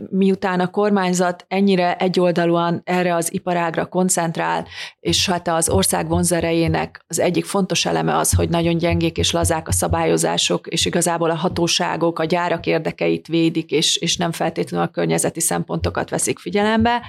miután 0.09 0.59
a 0.59 0.67
kormányzat 0.67 1.45
ennyire 1.47 1.95
egyoldalúan 1.95 2.81
erre 2.83 3.15
az 3.15 3.33
iparágra 3.33 3.85
koncentrál, 3.85 4.67
és 4.99 5.29
hát 5.29 5.47
az 5.47 5.69
ország 5.69 6.07
vonzerejének 6.07 7.03
az 7.07 7.19
egyik 7.19 7.45
fontos 7.45 7.85
eleme 7.85 8.17
az, 8.17 8.33
hogy 8.33 8.49
nagyon 8.49 8.77
gyengék 8.77 9.17
és 9.17 9.31
lazák 9.31 9.67
a 9.67 9.71
szabályozások, 9.71 10.67
és 10.67 10.85
igazából 10.85 11.29
a 11.29 11.35
hatóságok, 11.35 12.19
a 12.19 12.25
gyárak 12.25 12.65
érdekei 12.65 13.10
érdekeit 13.11 13.27
védik, 13.27 13.71
és, 13.71 13.95
és 13.95 14.17
nem 14.17 14.31
feltétlenül 14.31 14.87
a 14.87 14.91
környezeti 14.91 15.39
szempontokat 15.39 16.09
veszik 16.09 16.39
figyelembe. 16.39 17.01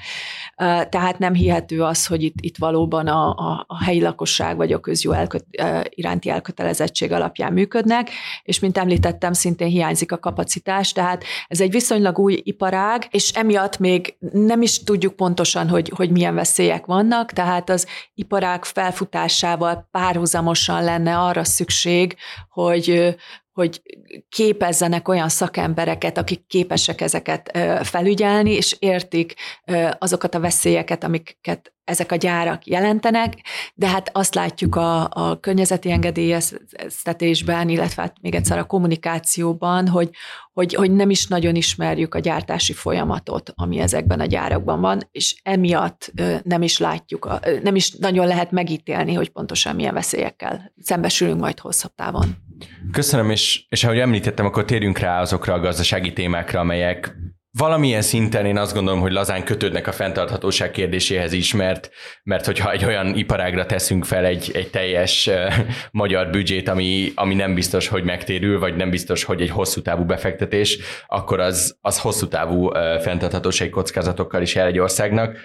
Tehát 0.89 1.19
nem 1.19 1.35
hihető 1.35 1.83
az, 1.83 2.07
hogy 2.07 2.23
itt, 2.23 2.35
itt 2.41 2.57
valóban 2.57 3.07
a, 3.07 3.31
a, 3.31 3.65
a 3.67 3.85
helyi 3.85 4.01
lakosság 4.01 4.57
vagy 4.57 4.73
a 4.73 4.81
közjó 4.81 5.13
elköt, 5.13 5.45
iránti 5.89 6.31
elkötelezettség 6.31 7.13
alapján 7.13 7.53
működnek, 7.53 8.11
és 8.43 8.59
mint 8.59 8.79
említettem, 8.79 9.33
szintén 9.33 9.69
hiányzik 9.69 10.13
a 10.13 10.19
kapacitás, 10.19 10.93
tehát 10.93 11.25
ez 11.49 11.61
egy 11.61 11.71
viszonylag 11.71 12.19
új 12.19 12.41
iparág, 12.45 13.07
és 13.11 13.31
emiatt 13.31 13.79
még 13.79 14.17
nem 14.33 14.63
is 14.63 14.83
tudjuk 14.83 15.17
pontosan, 15.17 15.69
hogy, 15.69 15.93
hogy 15.97 16.11
milyen 16.11 16.35
veszélyek 16.35 16.87
vannak, 16.87 17.33
tehát 17.33 17.71
az 17.71 17.87
iparág 18.15 18.65
felfutásával 18.65 19.89
párhuzamosan 19.91 20.85
lenne 20.85 21.19
arra 21.19 21.45
szükség, 21.45 22.17
hogy, 22.49 23.17
hogy 23.53 23.83
képezzenek 24.29 25.09
olyan 25.09 25.29
szakembereket, 25.29 26.19
akik 26.19 26.47
képesek 26.47 27.01
ezeket 27.01 27.59
felügyelni, 27.83 28.51
és 28.51 28.77
értik 28.79 29.35
azokat 29.99 30.35
a 30.35 30.41
veszélyeket, 30.41 31.05
amiket 31.05 31.73
ezek 31.85 32.13
a 32.13 32.17
gyárak 32.17 32.67
jelentenek, 32.67 33.35
de 33.75 33.89
hát 33.89 34.11
azt 34.13 34.35
látjuk 34.35 34.77
a, 34.77 35.09
a 35.11 35.41
környezeti 35.41 35.91
engedélyeztetésben, 35.91 37.69
illetve 37.69 38.03
hát 38.03 38.17
még 38.21 38.35
egyszer 38.35 38.59
a 38.59 38.65
kommunikációban, 38.65 39.89
hogy, 39.89 40.11
hogy, 40.53 40.75
hogy 40.75 40.93
nem 40.93 41.11
is 41.11 41.27
nagyon 41.27 41.55
ismerjük 41.55 42.15
a 42.15 42.19
gyártási 42.19 42.73
folyamatot, 42.73 43.53
ami 43.55 43.79
ezekben 43.79 44.21
a 44.21 44.27
gyárakban 44.27 44.81
van, 44.81 45.09
és 45.11 45.41
emiatt 45.43 46.13
nem 46.43 46.63
is 46.63 46.79
látjuk, 46.79 47.41
nem 47.63 47.75
is 47.75 47.91
nagyon 47.91 48.27
lehet 48.27 48.51
megítélni, 48.51 49.15
hogy 49.15 49.29
pontosan 49.29 49.75
milyen 49.75 49.95
veszélyekkel 49.95 50.73
szembesülünk 50.83 51.41
majd 51.41 51.59
hosszabb 51.59 51.95
távon. 51.95 52.37
Köszönöm, 52.93 53.31
és, 53.31 53.65
és 53.69 53.85
ahogy 53.85 53.99
említettem, 53.99 54.47
akkor 54.47 54.65
térjünk 54.65 54.99
rá 54.99 55.21
azokra 55.21 55.55
a 55.55 55.61
gazdasági 55.61 56.13
témákra, 56.13 56.61
amelyek 56.61 57.17
valamilyen 57.59 58.03
szinten 58.03 58.47
én 58.47 58.59
azt 58.59 58.75
gondolom, 58.75 59.01
hogy 59.01 59.13
lazán 59.13 59.45
kötődnek 59.45 59.87
a 59.87 59.93
fenntarthatóság 59.93 60.71
kérdéséhez 60.71 61.33
is, 61.33 61.55
mert, 61.55 61.91
mert 62.23 62.47
hogyha 62.47 62.73
egy 62.73 62.85
olyan 62.85 63.17
iparágra 63.17 63.67
teszünk 63.67 64.05
fel 64.05 64.25
egy, 64.25 64.51
egy 64.55 64.71
teljes 64.71 65.31
magyar 65.91 66.31
büdzsét, 66.31 66.69
ami, 66.69 67.13
ami 67.15 67.35
nem 67.35 67.55
biztos, 67.55 67.89
hogy 67.89 68.05
megtérül, 68.05 68.59
vagy 68.59 68.77
nem 68.77 68.91
biztos, 68.91 69.25
hogy 69.25 69.41
egy 69.41 69.51
hosszú 69.51 69.83
távú 69.83 70.05
befektetés, 70.05 70.79
akkor 71.07 71.41
az, 71.41 71.79
az 71.81 71.99
hosszú 71.99 72.29
távú 72.29 72.71
fenntarthatósági 73.01 73.71
kockázatokkal 73.71 74.43
is 74.43 74.55
jár 74.55 74.67
egy 74.67 74.79
országnak. 74.79 75.37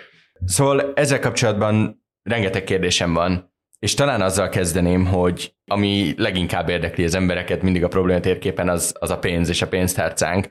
Szóval 0.45 0.91
ezzel 0.95 1.19
kapcsolatban 1.19 2.03
rengeteg 2.24 2.63
kérdésem 2.63 3.13
van, 3.13 3.55
és 3.79 3.93
talán 3.93 4.22
azzal 4.22 4.50
kezdeném, 4.50 5.05
hogy 5.05 5.55
ami 5.65 6.13
leginkább 6.17 6.69
érdekli 6.69 7.03
az 7.03 7.15
embereket 7.15 7.62
mindig 7.62 7.84
a 7.84 7.88
probléma 7.88 8.19
térképen, 8.19 8.69
az, 8.69 8.96
az 9.00 9.10
a 9.10 9.19
pénz 9.19 9.50
és 9.50 9.62
a 9.62 9.67
pénztárcánk. 9.67 10.50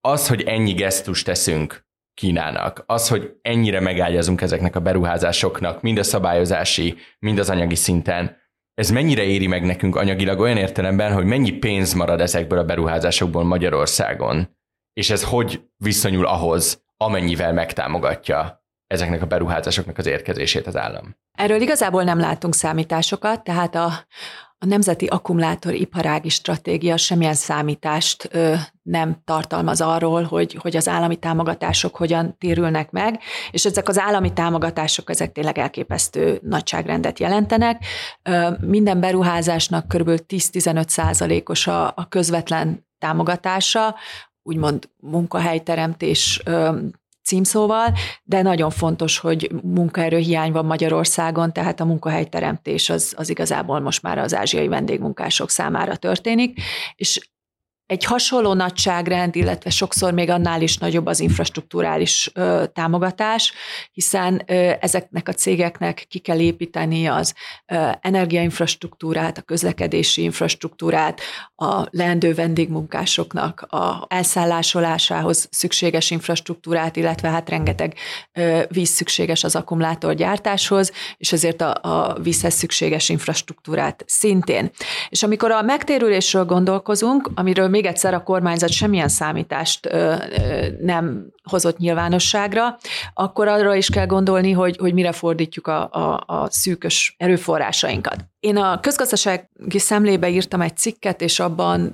Az, 0.00 0.28
hogy 0.28 0.42
ennyi 0.42 0.72
gesztust 0.72 1.24
teszünk 1.24 1.86
Kínának, 2.14 2.82
az, 2.86 3.08
hogy 3.08 3.32
ennyire 3.42 3.80
megágyazunk 3.80 4.40
ezeknek 4.40 4.76
a 4.76 4.80
beruházásoknak, 4.80 5.82
mind 5.82 5.98
a 5.98 6.02
szabályozási, 6.02 6.96
mind 7.18 7.38
az 7.38 7.50
anyagi 7.50 7.74
szinten, 7.74 8.36
ez 8.74 8.90
mennyire 8.90 9.22
éri 9.22 9.46
meg 9.46 9.64
nekünk 9.64 9.96
anyagilag 9.96 10.40
olyan 10.40 10.56
értelemben, 10.56 11.12
hogy 11.12 11.24
mennyi 11.24 11.50
pénz 11.50 11.92
marad 11.92 12.20
ezekből 12.20 12.58
a 12.58 12.64
beruházásokból 12.64 13.44
Magyarországon, 13.44 14.56
és 14.92 15.10
ez 15.10 15.24
hogy 15.24 15.62
viszonyul 15.76 16.26
ahhoz, 16.26 16.84
amennyivel 16.96 17.52
megtámogatja 17.52 18.64
ezeknek 18.86 19.22
a 19.22 19.26
beruházásoknak 19.26 19.98
az 19.98 20.06
érkezését 20.06 20.66
az 20.66 20.76
állam? 20.76 21.16
Erről 21.38 21.60
igazából 21.60 22.02
nem 22.02 22.18
látunk 22.18 22.54
számításokat, 22.54 23.42
tehát 23.42 23.74
a, 23.74 23.92
a 24.58 24.66
Nemzeti 24.66 25.06
Akkumulátoriparági 25.06 26.28
Stratégia 26.28 26.96
semmilyen 26.96 27.34
számítást 27.34 28.28
ö, 28.32 28.54
nem 28.82 29.20
tartalmaz 29.24 29.80
arról, 29.80 30.22
hogy, 30.22 30.56
hogy 30.60 30.76
az 30.76 30.88
állami 30.88 31.16
támogatások 31.16 31.96
hogyan 31.96 32.36
térülnek 32.38 32.90
meg, 32.90 33.20
és 33.50 33.64
ezek 33.64 33.88
az 33.88 33.98
állami 33.98 34.32
támogatások, 34.32 35.10
ezek 35.10 35.32
tényleg 35.32 35.58
elképesztő 35.58 36.38
nagyságrendet 36.42 37.18
jelentenek. 37.18 37.84
Ö, 38.22 38.50
minden 38.60 39.00
beruházásnak 39.00 39.88
kb. 39.88 40.10
10-15 40.28 40.88
százalékos 40.88 41.66
a, 41.66 41.86
a 41.86 42.08
közvetlen 42.08 42.86
támogatása, 42.98 43.94
úgymond 44.42 44.88
munkahelyteremtés 44.96 46.42
címszóval, 47.28 47.92
de 48.24 48.42
nagyon 48.42 48.70
fontos, 48.70 49.18
hogy 49.18 49.50
munkaerőhiány 49.62 50.52
van 50.52 50.64
Magyarországon, 50.64 51.52
tehát 51.52 51.80
a 51.80 51.84
munkahelyteremtés 51.84 52.90
az, 52.90 53.14
az 53.16 53.30
igazából 53.30 53.80
most 53.80 54.02
már 54.02 54.18
az 54.18 54.34
ázsiai 54.34 54.68
vendégmunkások 54.68 55.50
számára 55.50 55.96
történik, 55.96 56.60
és 56.94 57.30
egy 57.88 58.04
hasonló 58.04 58.52
nagyságrend, 58.52 59.36
illetve 59.36 59.70
sokszor 59.70 60.12
még 60.12 60.30
annál 60.30 60.62
is 60.62 60.76
nagyobb 60.78 61.06
az 61.06 61.20
infrastruktúrális 61.20 62.30
ö, 62.34 62.64
támogatás, 62.72 63.52
hiszen 63.92 64.42
ö, 64.46 64.72
ezeknek 64.80 65.28
a 65.28 65.32
cégeknek 65.32 66.06
ki 66.08 66.18
kell 66.18 66.38
építeni 66.38 67.06
az 67.06 67.34
ö, 67.66 67.88
energiainfrastruktúrát, 68.00 69.38
a 69.38 69.42
közlekedési 69.42 70.22
infrastruktúrát, 70.22 71.20
a 71.56 71.86
leendő 71.90 72.34
vendégmunkásoknak 72.34 73.60
a 73.60 74.06
elszállásolásához 74.08 75.48
szükséges 75.50 76.10
infrastruktúrát, 76.10 76.96
illetve 76.96 77.28
hát 77.28 77.48
rengeteg 77.48 77.94
ö, 78.32 78.62
víz 78.68 78.88
szükséges 78.88 79.44
az 79.44 79.56
akkumulátorgyártáshoz, 79.56 80.92
és 81.16 81.32
ezért 81.32 81.60
a, 81.60 81.74
a 81.80 82.18
vízhez 82.22 82.54
szükséges 82.54 83.08
infrastruktúrát 83.08 84.04
szintén. 84.06 84.70
És 85.08 85.22
amikor 85.22 85.50
a 85.50 85.62
megtérülésről 85.62 86.44
gondolkozunk, 86.44 87.30
amiről 87.34 87.68
még 87.68 87.84
egyszer 87.84 88.14
a 88.14 88.22
kormányzat 88.22 88.70
semmilyen 88.70 89.08
számítást 89.08 89.88
nem 90.80 91.26
hozott 91.42 91.78
nyilvánosságra, 91.78 92.78
akkor 93.14 93.48
arra 93.48 93.74
is 93.74 93.90
kell 93.90 94.06
gondolni, 94.06 94.52
hogy, 94.52 94.76
hogy 94.76 94.94
mire 94.94 95.12
fordítjuk 95.12 95.66
a, 95.66 95.88
a, 95.90 96.24
a 96.26 96.46
szűkös 96.50 97.14
erőforrásainkat. 97.18 98.16
Én 98.40 98.56
a 98.56 98.80
közgazdasági 98.80 99.78
szemlébe 99.78 100.28
írtam 100.28 100.60
egy 100.60 100.76
cikket, 100.76 101.20
és 101.20 101.40
abban 101.40 101.92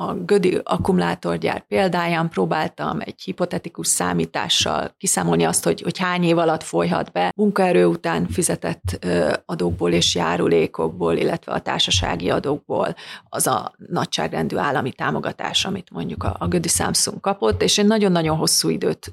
a 0.00 0.14
Gödi 0.14 0.60
akkumulátorgyár 0.62 1.66
példáján 1.66 2.28
próbáltam 2.28 3.00
egy 3.00 3.20
hipotetikus 3.24 3.86
számítással 3.86 4.94
kiszámolni 4.98 5.44
azt, 5.44 5.64
hogy, 5.64 5.80
hogy 5.80 5.98
hány 5.98 6.24
év 6.24 6.38
alatt 6.38 6.62
folyhat 6.62 7.12
be 7.12 7.32
munkaerő 7.36 7.86
után 7.86 8.28
fizetett 8.28 9.06
adókból 9.46 9.92
és 9.92 10.14
járulékokból, 10.14 11.16
illetve 11.16 11.52
a 11.52 11.60
társasági 11.60 12.30
adókból 12.30 12.94
az 13.28 13.46
a 13.46 13.72
nagyságrendű 13.88 14.56
állami 14.56 14.92
támogatás, 14.92 15.64
amit 15.64 15.90
mondjuk 15.90 16.22
a, 16.22 16.36
a 16.38 16.48
Gödi 16.48 16.68
Samsung 16.68 17.20
kapott, 17.20 17.62
és 17.62 17.78
én 17.78 17.86
nagyon-nagyon 17.86 18.36
hosszú 18.36 18.68
időt 18.68 19.12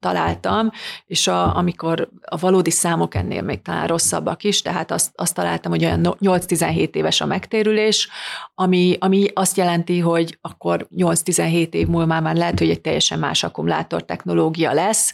találtam, 0.00 0.70
és 1.06 1.26
a, 1.26 1.56
amikor 1.56 2.08
a 2.20 2.36
valódi 2.36 2.70
számok 2.70 3.14
ennél 3.14 3.42
még 3.42 3.62
talán 3.62 3.86
rosszabbak 3.86 4.44
is, 4.44 4.62
tehát 4.62 4.90
azt, 4.90 5.10
azt 5.14 5.34
találtam, 5.34 5.70
hogy 5.70 5.84
olyan 5.84 6.16
8-17 6.20 6.94
éves 6.94 7.20
a 7.20 7.26
megtérülés, 7.26 8.08
ami, 8.54 8.96
ami 9.00 9.26
azt 9.34 9.56
jelenti, 9.56 9.98
hogy 9.98 10.25
hogy 10.26 10.38
akkor 10.40 10.86
8-17 10.96 11.72
év 11.72 11.86
múlva 11.86 12.20
már 12.20 12.36
lehet, 12.36 12.58
hogy 12.58 12.70
egy 12.70 12.80
teljesen 12.80 13.18
más 13.18 13.42
akkumulátor 13.42 14.04
technológia 14.04 14.72
lesz, 14.72 15.12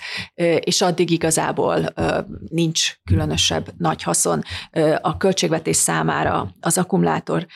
és 0.61 0.81
addig 0.81 1.11
igazából 1.11 1.95
nincs 2.49 2.95
különösebb 3.05 3.69
nagy 3.79 4.03
haszon 4.03 4.43
a 5.01 5.17
költségvetés 5.17 5.77
számára 5.77 6.55
az 6.61 6.79
akkumulátor 6.79 7.47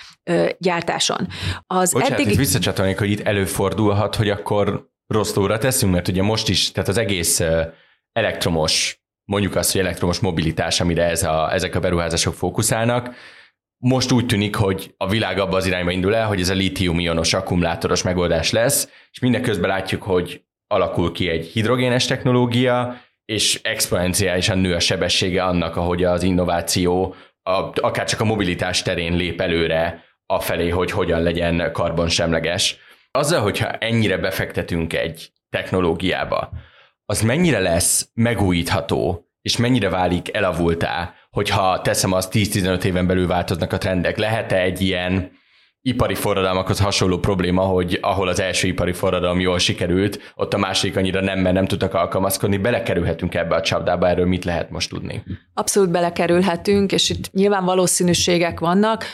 gyártáson. 0.59 1.29
Az 1.67 1.93
Bocsánat, 1.93 2.19
eddigi... 2.19 2.37
visszacsatolnék, 2.37 2.99
hogy 2.99 3.11
itt 3.11 3.21
előfordulhat, 3.21 4.15
hogy 4.15 4.31
akkor 4.31 4.89
rossz 5.07 5.33
tóra 5.33 5.59
teszünk, 5.59 5.93
mert 5.93 6.09
ugye 6.09 6.23
most 6.23 6.49
is, 6.49 6.73
tehát 6.73 6.89
az 6.89 6.99
egész 6.99 7.43
elektromos 8.13 9.01
mondjuk 9.25 9.57
azt, 9.57 9.73
hogy 9.73 9.81
elektromos 9.81 10.19
mobilitás, 10.19 10.81
amire 10.81 11.05
ez 11.05 11.23
a, 11.23 11.53
ezek 11.53 11.75
a 11.75 11.81
beruházások 11.81 12.35
fókuszálnak, 12.35 13.15
most 13.79 14.13
úgy 14.13 14.27
tűnik, 14.27 14.57
hogy 14.57 14.95
a 14.97 15.09
világ 15.09 15.39
abba 15.39 15.57
az 15.57 15.67
irányba 15.67 15.91
indul 15.91 16.15
el, 16.15 16.27
hogy 16.27 16.41
ez 16.41 16.49
a 16.49 16.55
lítium-ionos 16.55 17.35
akkumulátoros 17.35 18.03
megoldás 18.03 18.51
lesz, 18.51 18.89
és 19.13 19.19
mindeközben 19.19 19.69
látjuk, 19.69 20.03
hogy 20.03 20.45
alakul 20.67 21.13
ki 21.13 21.29
egy 21.29 21.47
hidrogénes 21.47 22.07
technológia, 22.07 23.01
és 23.25 23.61
exponenciálisan 23.63 24.59
nő 24.59 24.75
a 24.75 24.81
sebessége 24.81 25.45
annak, 25.45 25.77
ahogy 25.77 26.05
az 26.05 26.23
innováció 26.23 27.15
a, 27.43 27.81
akár 27.81 28.07
csak 28.07 28.21
a 28.21 28.25
mobilitás 28.25 28.83
terén 28.83 29.17
lép 29.17 29.41
előre 29.41 30.05
afelé, 30.27 30.69
hogy 30.69 30.91
hogyan 30.91 31.23
legyen 31.23 31.73
karbonsemleges. 31.73 32.77
Azzal, 33.11 33.41
hogyha 33.41 33.71
ennyire 33.71 34.19
befektetünk 34.19 34.93
egy 34.93 35.33
technológiába, 35.51 36.51
az 37.05 37.21
mennyire 37.21 37.59
lesz 37.59 38.11
megújítható, 38.15 39.29
és 39.43 39.57
mennyire 39.57 39.89
válik 39.89 40.35
elavultá, 40.37 41.15
hogyha 41.37 41.81
teszem 41.81 42.13
azt 42.13 42.33
10-15 42.35 42.85
éven 42.85 43.07
belül 43.07 43.27
változnak 43.27 43.73
a 43.73 43.79
trendek. 43.79 44.17
Lehet-e 44.17 44.61
egy 44.61 44.81
ilyen 44.81 45.31
ipari 45.83 46.15
forradalmakhoz 46.15 46.81
hasonló 46.81 47.19
probléma, 47.19 47.63
hogy 47.63 47.99
ahol 48.03 48.29
az 48.29 48.41
első 48.41 48.69
ipari 48.69 48.93
forradalom 48.93 49.41
jól 49.41 49.59
sikerült, 49.59 50.33
ott 50.35 50.55
a 50.55 50.59
másik 50.59 50.97
annyira 50.97 51.21
nem, 51.21 51.39
mert 51.39 51.55
nem 51.55 51.67
tudtak 51.67 51.95
alkalmazkodni, 51.95 52.57
belekerülhetünk 52.57 53.35
ebbe 53.35 53.55
a 53.55 53.61
csapdába, 53.61 54.09
erről 54.09 54.27
mit 54.27 54.45
lehet 54.45 54.71
most 54.71 54.91
tudni? 54.91 55.23
Abszolút 55.55 55.91
belekerülhetünk, 55.91 56.93
és 56.93 57.11
itt 57.11 57.33
nyilván 57.33 57.65
valószínűségek 57.65 58.61
vannak 58.61 59.05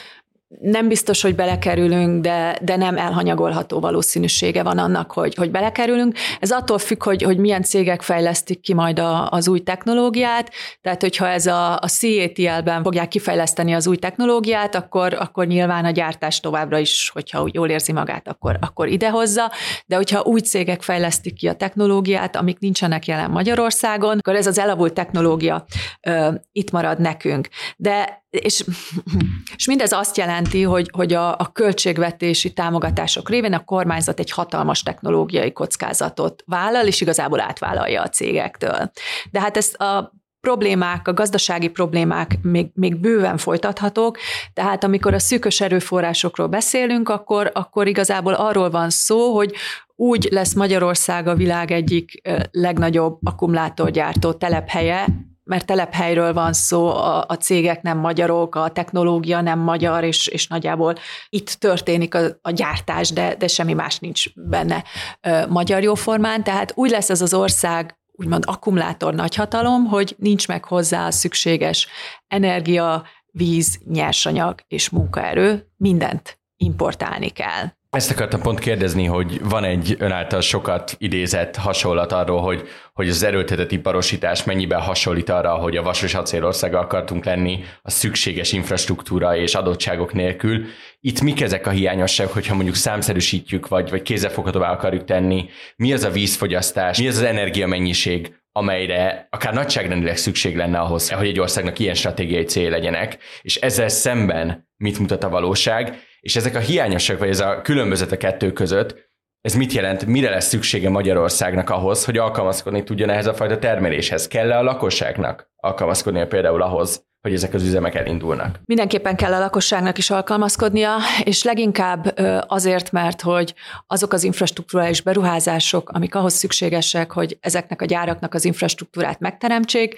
nem 0.61 0.88
biztos, 0.88 1.23
hogy 1.23 1.35
belekerülünk, 1.35 2.23
de, 2.23 2.59
de 2.62 2.76
nem 2.76 2.97
elhanyagolható 2.97 3.80
valószínűsége 3.80 4.62
van 4.62 4.78
annak, 4.78 5.12
hogy, 5.12 5.35
hogy 5.35 5.50
belekerülünk. 5.50 6.16
Ez 6.40 6.50
attól 6.50 6.78
függ, 6.78 7.02
hogy, 7.02 7.23
hogy 7.23 7.38
milyen 7.38 7.62
cégek 7.62 8.02
fejlesztik 8.02 8.61
ki 8.61 8.75
majd 8.75 8.99
a, 8.99 9.28
az 9.28 9.49
új 9.49 9.61
technológiát, 9.61 10.50
tehát 10.80 11.00
hogyha 11.00 11.28
ez 11.28 11.47
a, 11.47 11.73
a 11.73 11.88
CATL-ben 11.88 12.82
fogják 12.82 13.09
kifejleszteni 13.09 13.73
az 13.73 13.87
új 13.87 13.97
technológiát, 13.97 14.75
akkor, 14.75 15.14
akkor 15.14 15.47
nyilván 15.47 15.85
a 15.85 15.90
gyártás 15.90 16.40
továbbra 16.40 16.78
is, 16.78 17.11
hogyha 17.12 17.49
jól 17.52 17.68
érzi 17.68 17.92
magát, 17.92 18.28
akkor, 18.28 18.56
akkor 18.61 18.88
idehozza, 18.88 19.50
de 19.86 19.97
hogyha 19.97 20.23
új 20.23 20.41
cégek 20.41 20.82
fejlesztik 20.82 21.34
ki 21.34 21.49
a 21.49 21.54
technológiát, 21.54 22.36
amik 22.36 22.58
nincsenek 22.58 23.06
jelen 23.06 23.30
Magyarországon, 23.30 24.19
akkor 24.19 24.34
ez 24.34 24.47
az 24.47 24.58
elavult 24.58 24.93
technológia 24.93 25.65
ö, 26.00 26.28
itt 26.52 26.71
marad 26.71 27.00
nekünk. 27.00 27.49
De 27.76 28.22
és, 28.32 28.64
és 29.56 29.66
mindez 29.66 29.92
azt 29.92 30.16
jelenti, 30.16 30.62
hogy, 30.62 30.90
hogy 30.92 31.12
a, 31.12 31.30
a 31.38 31.50
költségvetési 31.52 32.52
támogatások 32.52 33.28
révén 33.28 33.52
a 33.52 33.64
kormányzat 33.64 34.18
egy 34.18 34.30
hatalmas 34.30 34.82
technológiai 34.82 35.52
kockázatot 35.52 36.42
vállal, 36.47 36.86
és 36.86 37.00
igazából 37.00 37.40
átvállalja 37.40 38.02
a 38.02 38.08
cégektől. 38.08 38.90
De 39.30 39.40
hát 39.40 39.56
ezt 39.56 39.75
a 39.75 40.12
problémák, 40.40 41.08
a 41.08 41.12
gazdasági 41.12 41.68
problémák 41.68 42.38
még, 42.42 42.66
még 42.75 43.00
bőven 43.00 43.36
folytathatók, 43.36 44.18
tehát 44.52 44.84
amikor 44.84 45.14
a 45.14 45.18
szűkös 45.18 45.60
erőforrásokról 45.60 46.47
beszélünk, 46.47 47.08
akkor, 47.08 47.50
akkor 47.54 47.86
igazából 47.86 48.34
arról 48.34 48.71
van 48.71 48.90
szó, 48.90 49.34
hogy 49.34 49.54
úgy 49.97 50.28
lesz 50.30 50.54
Magyarország 50.54 51.26
a 51.26 51.34
világ 51.34 51.71
egyik 51.71 52.23
legnagyobb 52.50 53.18
akkumulátorgyártó 53.23 54.32
telephelye, 54.32 55.06
mert 55.52 55.67
telephelyről 55.67 56.32
van 56.32 56.52
szó, 56.52 56.86
a, 56.88 57.25
a 57.28 57.34
cégek 57.34 57.82
nem 57.82 57.99
magyarok, 57.99 58.54
a 58.54 58.69
technológia 58.69 59.41
nem 59.41 59.58
magyar, 59.58 60.04
és, 60.04 60.26
és 60.26 60.47
nagyjából 60.47 60.95
itt 61.28 61.50
történik 61.50 62.15
a, 62.15 62.21
a 62.43 62.50
gyártás, 62.50 63.10
de, 63.10 63.34
de 63.34 63.47
semmi 63.47 63.73
más 63.73 63.99
nincs 63.99 64.34
benne 64.34 64.84
ö, 65.21 65.47
magyar 65.47 65.82
jóformán. 65.82 66.45
Tehát 66.45 66.73
úgy 66.75 66.91
lesz 66.91 67.10
ez 67.10 67.21
az 67.21 67.34
ország 67.34 67.99
úgymond 68.12 68.45
akkumulátor 68.47 69.15
nagyhatalom, 69.15 69.84
hogy 69.84 70.15
nincs 70.19 70.49
meg 70.49 70.65
hozzá 70.65 71.06
a 71.06 71.10
szükséges 71.10 71.88
energia, 72.26 73.04
víz, 73.26 73.78
nyersanyag 73.84 74.60
és 74.69 74.88
munkaerő, 74.91 75.73
mindent 75.76 76.41
importálni 76.56 77.28
kell. 77.28 77.67
Ezt 77.97 78.11
akartam 78.11 78.41
pont 78.43 78.59
kérdezni, 78.59 79.05
hogy 79.05 79.41
van 79.43 79.65
egy 79.65 79.97
ön 79.99 80.41
sokat 80.41 80.95
idézett 80.99 81.57
hasonlat 81.57 82.13
arról, 82.13 82.41
hogy, 82.41 82.69
hogy 82.93 83.09
az 83.09 83.23
erőltetett 83.23 83.73
iparosítás 83.73 84.45
mennyiben 84.45 84.81
hasonlít 84.81 85.28
arra, 85.28 85.55
hogy 85.55 85.76
a 85.76 85.83
vas 85.83 86.02
és 86.02 86.15
acélországa 86.15 86.78
akartunk 86.78 87.25
lenni 87.25 87.65
a 87.83 87.91
szükséges 87.91 88.52
infrastruktúra 88.52 89.37
és 89.37 89.55
adottságok 89.55 90.13
nélkül. 90.13 90.65
Itt 91.00 91.21
mik 91.21 91.41
ezek 91.41 91.67
a 91.67 91.71
hiányosságok, 91.71 92.33
hogyha 92.33 92.55
mondjuk 92.55 92.75
számszerűsítjük, 92.75 93.69
vagy, 93.69 93.91
vagy 93.91 94.02
kézzelfoghatóvá 94.02 94.71
akarjuk 94.71 95.05
tenni? 95.05 95.49
Mi 95.76 95.93
az 95.93 96.05
a 96.05 96.11
vízfogyasztás? 96.11 96.99
Mi 96.99 97.09
az 97.09 97.17
az 97.17 97.23
energiamennyiség, 97.23 98.35
amelyre 98.52 99.28
akár 99.31 99.55
nagyságrendileg 99.55 100.17
szükség 100.17 100.57
lenne 100.57 100.78
ahhoz, 100.78 101.11
hogy 101.11 101.28
egy 101.28 101.41
országnak 101.41 101.78
ilyen 101.78 101.95
stratégiai 101.95 102.45
cél 102.45 102.71
legyenek, 102.71 103.19
és 103.43 103.57
ezzel 103.57 103.89
szemben 103.89 104.69
mit 104.76 104.99
mutat 104.99 105.25
a 105.25 105.28
valóság, 105.28 106.11
és 106.23 106.37
ezek 106.37 106.54
a 106.54 106.58
hiányosság, 106.58 107.19
vagy 107.19 107.28
ez 107.28 107.41
a 107.41 107.61
különbözet 107.63 108.13
a 108.13 108.17
kettő 108.17 108.52
között, 108.52 109.11
ez 109.41 109.54
mit 109.54 109.73
jelent, 109.73 110.06
mire 110.06 110.30
lesz 110.30 110.47
szüksége 110.47 110.91
Magyarországnak 110.91 111.71
ahhoz, 111.71 112.04
hogy 112.04 112.17
alkalmazkodni 112.17 112.82
tudjon 112.82 113.11
ehhez 113.11 113.26
a 113.26 113.35
fajta 113.35 113.58
termeléshez? 113.58 114.28
Kell-e 114.28 114.58
a 114.58 114.63
lakosságnak 114.63 115.50
alkalmazkodnia 115.56 116.26
például 116.26 116.63
ahhoz, 116.63 117.04
hogy 117.21 117.32
ezek 117.32 117.54
az 117.54 117.63
üzemek 117.63 117.95
elindulnak? 117.95 118.61
Mindenképpen 118.65 119.17
kell 119.17 119.32
a 119.32 119.39
lakosságnak 119.39 119.99
is 119.99 120.11
alkalmazkodnia, 120.11 120.97
és 121.25 121.43
leginkább 121.43 122.19
azért, 122.47 122.93
mert 122.93 123.21
hogy 123.21 123.54
azok 123.87 124.13
az 124.13 124.25
infrastruktúrális 124.25 125.00
beruházások, 125.00 125.91
amik 125.91 126.15
ahhoz 126.15 126.32
szükségesek, 126.32 127.13
hogy 127.13 127.39
ezeknek 127.41 127.82
a 127.82 127.85
gyáraknak 127.85 128.35
az 128.35 128.45
infrastruktúrát 128.45 129.21
megteremtsék, 129.21 129.95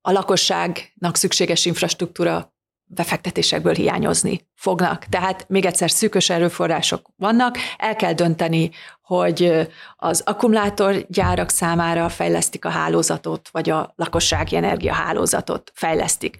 a 0.00 0.12
lakosságnak 0.12 1.16
szükséges 1.16 1.64
infrastruktúra 1.64 2.53
befektetésekből 2.84 3.74
hiányozni 3.74 4.48
fognak. 4.54 5.04
Tehát 5.04 5.44
még 5.48 5.64
egyszer 5.64 5.90
szűkös 5.90 6.30
erőforrások 6.30 7.10
vannak, 7.16 7.56
el 7.78 7.96
kell 7.96 8.12
dönteni, 8.12 8.70
hogy 9.04 9.68
az 9.96 10.22
akkumulátorgyárak 10.26 11.50
számára 11.50 12.08
fejlesztik 12.08 12.64
a 12.64 12.68
hálózatot, 12.68 13.48
vagy 13.52 13.70
a 13.70 13.92
lakossági 13.96 14.56
energiahálózatot 14.56 15.72
fejlesztik. 15.74 16.36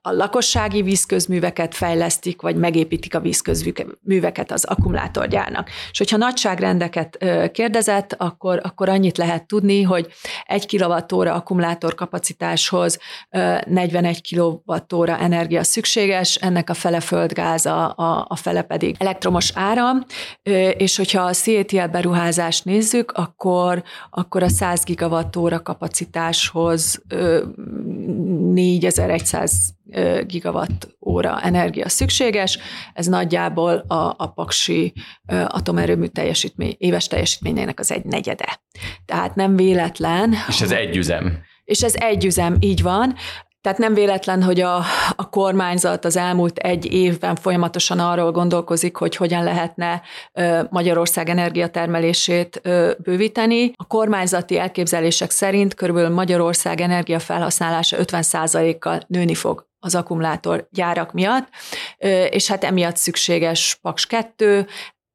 A 0.00 0.12
lakossági 0.12 0.82
vízközműveket 0.82 1.74
fejlesztik, 1.74 2.40
vagy 2.40 2.56
megépítik 2.56 3.14
a 3.14 3.20
vízközműveket 3.20 4.52
az 4.52 4.64
akkumulátorgyárnak. 4.64 5.70
És 5.90 5.98
hogyha 5.98 6.16
nagyságrendeket 6.16 7.18
kérdezett, 7.52 8.12
akkor, 8.12 8.60
akkor 8.62 8.88
annyit 8.88 9.16
lehet 9.16 9.46
tudni, 9.46 9.82
hogy 9.82 10.06
egy 10.44 10.66
kilovattóra 10.66 11.34
akkumulátor 11.34 11.94
kapacitáshoz 11.94 12.98
41 13.30 14.20
kilovattóra 14.20 15.18
energia 15.18 15.64
szükséges, 15.64 16.34
ennek 16.34 16.70
a 16.70 16.74
fele 16.74 17.00
föld 17.00 17.26
földgáz, 17.28 17.66
a, 17.66 17.94
a, 17.96 18.26
a 18.28 18.36
fele 18.36 18.62
pedig 18.62 18.96
elektromos 18.98 19.50
áram, 19.54 20.04
és 20.76 20.96
hogyha 20.96 21.22
a 21.22 21.32
CETL 21.78 21.90
beruházást 21.90 22.64
nézzük, 22.64 23.10
akkor, 23.10 23.82
akkor 24.10 24.42
a 24.42 24.48
100 24.48 24.84
gigawattóra 24.84 25.62
kapacitáshoz 25.62 27.02
4100 28.52 29.74
gigawatt 30.26 30.96
óra 31.00 31.40
energia 31.42 31.88
szükséges, 31.88 32.58
ez 32.94 33.06
nagyjából 33.06 33.84
a, 33.86 34.14
a 34.16 34.32
paksi 34.34 34.92
atomerőmű 35.46 36.06
teljesítmény, 36.06 36.74
éves 36.78 37.06
teljesítményének 37.06 37.80
az 37.80 37.92
egy 37.92 38.04
negyede. 38.04 38.60
Tehát 39.06 39.34
nem 39.34 39.56
véletlen. 39.56 40.34
És 40.48 40.60
ez 40.60 40.70
egy 40.70 40.96
üzem. 40.96 41.38
És 41.64 41.82
ez 41.82 41.94
egy 41.94 42.24
üzem, 42.24 42.56
így 42.60 42.82
van. 42.82 43.14
Tehát 43.60 43.78
nem 43.78 43.94
véletlen, 43.94 44.42
hogy 44.42 44.60
a, 44.60 44.76
a 45.16 45.28
kormányzat 45.30 46.04
az 46.04 46.16
elmúlt 46.16 46.58
egy 46.58 46.92
évben 46.92 47.36
folyamatosan 47.36 47.98
arról 47.98 48.32
gondolkozik, 48.32 48.96
hogy 48.96 49.16
hogyan 49.16 49.44
lehetne 49.44 50.02
Magyarország 50.70 51.28
energiatermelését 51.28 52.60
bővíteni. 52.98 53.72
A 53.74 53.86
kormányzati 53.86 54.58
elképzelések 54.58 55.30
szerint 55.30 55.74
körülbelül 55.74 56.14
Magyarország 56.14 56.80
energiafelhasználása 56.80 57.96
50%-kal 58.00 59.00
nőni 59.06 59.34
fog 59.34 59.66
az 59.80 59.94
akkumulátor 59.94 60.68
gyárak 60.70 61.12
miatt, 61.12 61.48
és 62.30 62.48
hát 62.48 62.64
emiatt 62.64 62.96
szükséges 62.96 63.78
Paks 63.82 64.06
2, 64.06 64.66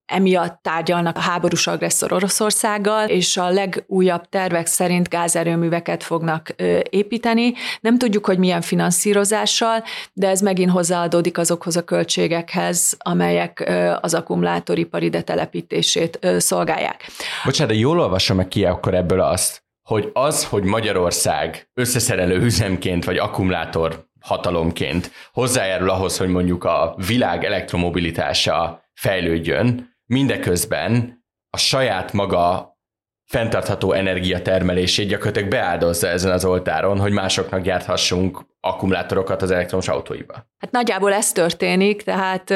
emiatt 0.06 0.60
tárgyalnak 0.62 1.18
a 1.18 1.20
háborús 1.20 1.68
agresszor 1.68 2.14
Oroszországgal, 2.14 3.08
és 3.08 3.38
a 3.38 3.50
legújabb 3.50 4.30
tervek 4.30 4.66
szerint 4.66 5.10
gázerőműveket 5.10 6.04
fognak 6.04 6.50
építeni. 6.90 7.54
Nem 7.80 7.98
tudjuk, 7.98 8.26
hogy 8.26 8.38
milyen 8.38 8.62
finanszírozással, 8.62 9.84
de 10.14 10.28
ez 10.28 10.42
megint 10.42 10.72
hozzáadódik 10.72 11.38
azokhoz 11.38 11.78
a 11.78 11.84
költségekhez, 11.84 12.96
amelyek 13.00 13.72
az 14.02 14.14
akkumulátoripar 14.14 15.04
ide 15.04 15.22
telepítését 15.22 16.20
szolgálják. 16.38 17.06
Bocsánat, 17.44 17.74
de 17.74 17.80
jól 17.80 18.00
olvasom 18.00 18.38
meg 18.38 18.48
ki 18.48 18.66
akkor 18.66 18.94
ebből 18.94 19.22
azt, 19.22 19.64
hogy 19.84 20.10
az, 20.14 20.46
hogy 20.46 20.64
Magyarország 20.64 21.70
összeszerelő 21.74 22.42
üzemként 22.42 23.06
vagy 23.06 23.18
akkumulátor 23.18 24.06
hatalomként 24.20 25.12
hozzájárul 25.34 25.90
ahhoz, 25.90 26.18
hogy 26.18 26.28
mondjuk 26.28 26.64
a 26.64 26.96
világ 27.08 27.44
elektromobilitása 27.44 28.84
fejlődjön, 28.94 29.93
mindeközben 30.06 31.24
a 31.50 31.58
saját 31.58 32.14
maga 32.14 32.78
fenntartható 33.26 33.92
energiatermelését 33.92 35.08
gyakorlatilag 35.08 35.50
beáldozza 35.50 36.08
ezen 36.08 36.32
az 36.32 36.46
oltáron, 36.46 37.00
hogy 37.00 37.12
másoknak 37.12 37.62
gyárthassunk 37.62 38.46
akkumulátorokat 38.60 39.42
az 39.42 39.52
elektromos 39.52 39.88
autóiba. 39.88 40.34
Hát 40.34 40.72
nagyjából 40.72 41.14
ez 41.14 41.32
történik, 41.32 42.02
tehát 42.02 42.54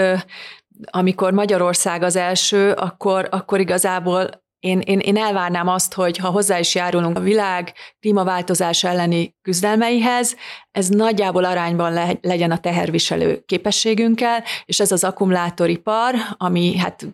amikor 0.86 1.34
Magyarország 1.34 2.04
az 2.04 2.16
első, 2.16 2.72
akkor, 2.72 3.28
akkor 3.32 3.60
igazából 3.60 4.46
én, 4.60 4.80
én, 4.80 5.00
én 5.00 5.18
elvárnám 5.18 5.68
azt, 5.68 5.94
hogy 5.94 6.18
ha 6.18 6.30
hozzá 6.30 6.60
is 6.60 6.76
járulunk 6.76 7.18
a 7.18 7.22
világ 7.22 7.74
klímaváltozás 8.00 8.84
elleni 8.84 9.36
küzdelmeihez, 9.42 10.36
ez 10.72 10.88
nagyjából 10.88 11.44
arányban 11.44 11.94
le, 11.94 12.12
legyen 12.22 12.52
a 12.52 12.58
teherviselő 12.58 13.44
képességünkkel, 13.46 14.44
és 14.66 14.80
ez 14.80 14.92
az 14.92 15.04
akkumulátoripar, 15.04 16.16
ami 16.38 16.78
hát 16.78 17.08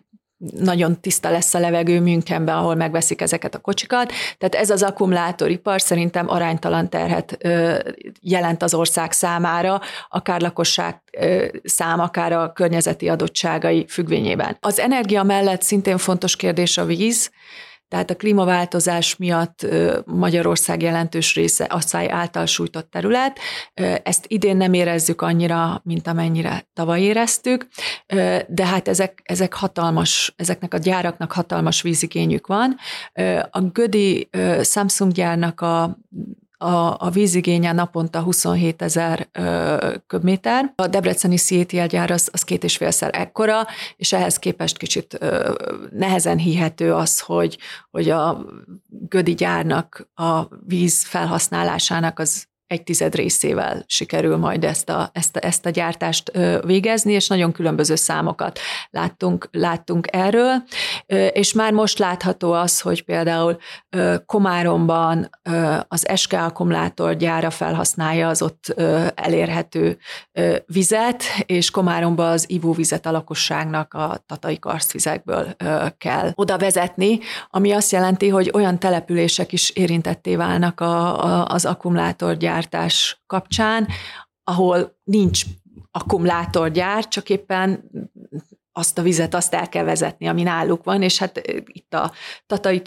nagyon 0.52 1.00
tiszta 1.00 1.30
lesz 1.30 1.54
a 1.54 1.58
levegő 1.58 2.00
Münchenben, 2.00 2.56
ahol 2.56 2.74
megveszik 2.74 3.20
ezeket 3.20 3.54
a 3.54 3.58
kocsikat. 3.58 4.12
Tehát 4.38 4.54
ez 4.54 4.70
az 4.70 4.82
akkumulátoripar 4.82 5.80
szerintem 5.80 6.28
aránytalan 6.28 6.88
terhet 6.88 7.38
jelent 8.20 8.62
az 8.62 8.74
ország 8.74 9.12
számára, 9.12 9.80
akár 10.08 10.40
lakosság 10.40 11.00
szám, 11.64 12.00
akár 12.00 12.32
a 12.32 12.52
környezeti 12.52 13.08
adottságai 13.08 13.84
függvényében. 13.88 14.56
Az 14.60 14.78
energia 14.78 15.22
mellett 15.22 15.62
szintén 15.62 15.98
fontos 15.98 16.36
kérdés 16.36 16.78
a 16.78 16.84
víz, 16.84 17.30
tehát 17.94 18.10
a 18.10 18.16
klímaváltozás 18.16 19.16
miatt 19.16 19.66
Magyarország 20.04 20.82
jelentős 20.82 21.34
része 21.34 21.64
asszály 21.64 22.10
által 22.10 22.46
sújtott 22.46 22.90
terület. 22.90 23.38
Ezt 24.02 24.24
idén 24.28 24.56
nem 24.56 24.72
érezzük 24.72 25.22
annyira, 25.22 25.80
mint 25.84 26.06
amennyire 26.06 26.66
tavaly 26.72 27.00
éreztük, 27.00 27.68
de 28.48 28.66
hát 28.66 28.88
ezek, 28.88 29.20
ezek 29.24 29.54
hatalmas, 29.54 30.34
ezeknek 30.36 30.74
a 30.74 30.78
gyáraknak 30.78 31.32
hatalmas 31.32 31.82
vízigényük 31.82 32.46
van. 32.46 32.76
A 33.50 33.60
Gödi 33.60 34.28
Samsung 34.62 35.12
gyárnak 35.12 35.60
a 35.60 35.98
a, 36.64 36.96
a 36.98 37.10
vízigénye 37.10 37.72
naponta 37.72 38.20
27 38.20 38.82
ezer 38.82 39.28
köbméter. 40.06 40.72
A 40.74 40.86
debreceni 40.86 41.36
CETL 41.36 42.12
az, 42.12 42.28
az 42.32 42.42
két 42.42 42.64
és 42.64 42.76
félszer 42.76 43.10
ekkora, 43.12 43.66
és 43.96 44.12
ehhez 44.12 44.38
képest 44.38 44.76
kicsit 44.76 45.16
ö, 45.20 45.54
nehezen 45.90 46.38
hihető 46.38 46.94
az, 46.94 47.20
hogy, 47.20 47.58
hogy 47.90 48.10
a 48.10 48.44
Gödi 48.88 49.34
gyárnak 49.34 50.08
a 50.14 50.42
víz 50.66 51.04
felhasználásának 51.04 52.18
az 52.18 52.46
egy 52.66 52.82
tized 52.82 53.14
részével 53.14 53.84
sikerül 53.86 54.36
majd 54.36 54.64
ezt 54.64 54.88
a, 54.88 55.10
ezt 55.12 55.36
a, 55.36 55.44
ezt 55.44 55.66
a 55.66 55.70
gyártást 55.70 56.32
végezni, 56.64 57.12
és 57.12 57.28
nagyon 57.28 57.52
különböző 57.52 57.94
számokat 57.94 58.58
láttunk, 58.90 59.48
láttunk 59.52 60.06
erről, 60.10 60.62
és 61.32 61.52
már 61.52 61.72
most 61.72 61.98
látható 61.98 62.52
az, 62.52 62.80
hogy 62.80 63.04
például 63.04 63.58
Komáromban 64.26 65.30
az 65.88 66.06
SK 66.14 66.36
gyára 67.18 67.50
felhasználja 67.50 68.28
az 68.28 68.42
ott 68.42 68.74
elérhető 69.14 69.98
vizet, 70.66 71.22
és 71.46 71.70
Komáromban 71.70 72.30
az 72.30 72.50
ivóvizet 72.50 73.06
a 73.06 73.10
lakosságnak 73.10 73.94
a 73.94 74.22
tatai 74.26 74.58
karstvizekből 74.58 75.56
kell 75.98 76.30
oda 76.34 76.58
vezetni, 76.58 77.18
ami 77.50 77.72
azt 77.72 77.92
jelenti, 77.92 78.28
hogy 78.28 78.50
olyan 78.54 78.78
települések 78.78 79.52
is 79.52 79.70
érintetté 79.70 80.36
válnak 80.36 80.80
a, 80.80 81.24
a, 81.24 81.46
az 81.46 81.64
akkumulátorgyár 81.64 82.63
gyártás 82.64 83.22
kapcsán, 83.26 83.88
ahol 84.44 84.96
nincs 85.04 85.42
akkumulátorgyár, 85.90 87.08
csak 87.08 87.28
éppen 87.30 87.90
azt 88.76 88.98
a 88.98 89.02
vizet 89.02 89.34
azt 89.34 89.54
el 89.54 89.68
kell 89.68 89.84
vezetni, 89.84 90.26
ami 90.26 90.42
náluk 90.42 90.84
van, 90.84 91.02
és 91.02 91.18
hát 91.18 91.40
itt 91.66 91.94
a 91.94 92.12
Tatai 92.46 92.82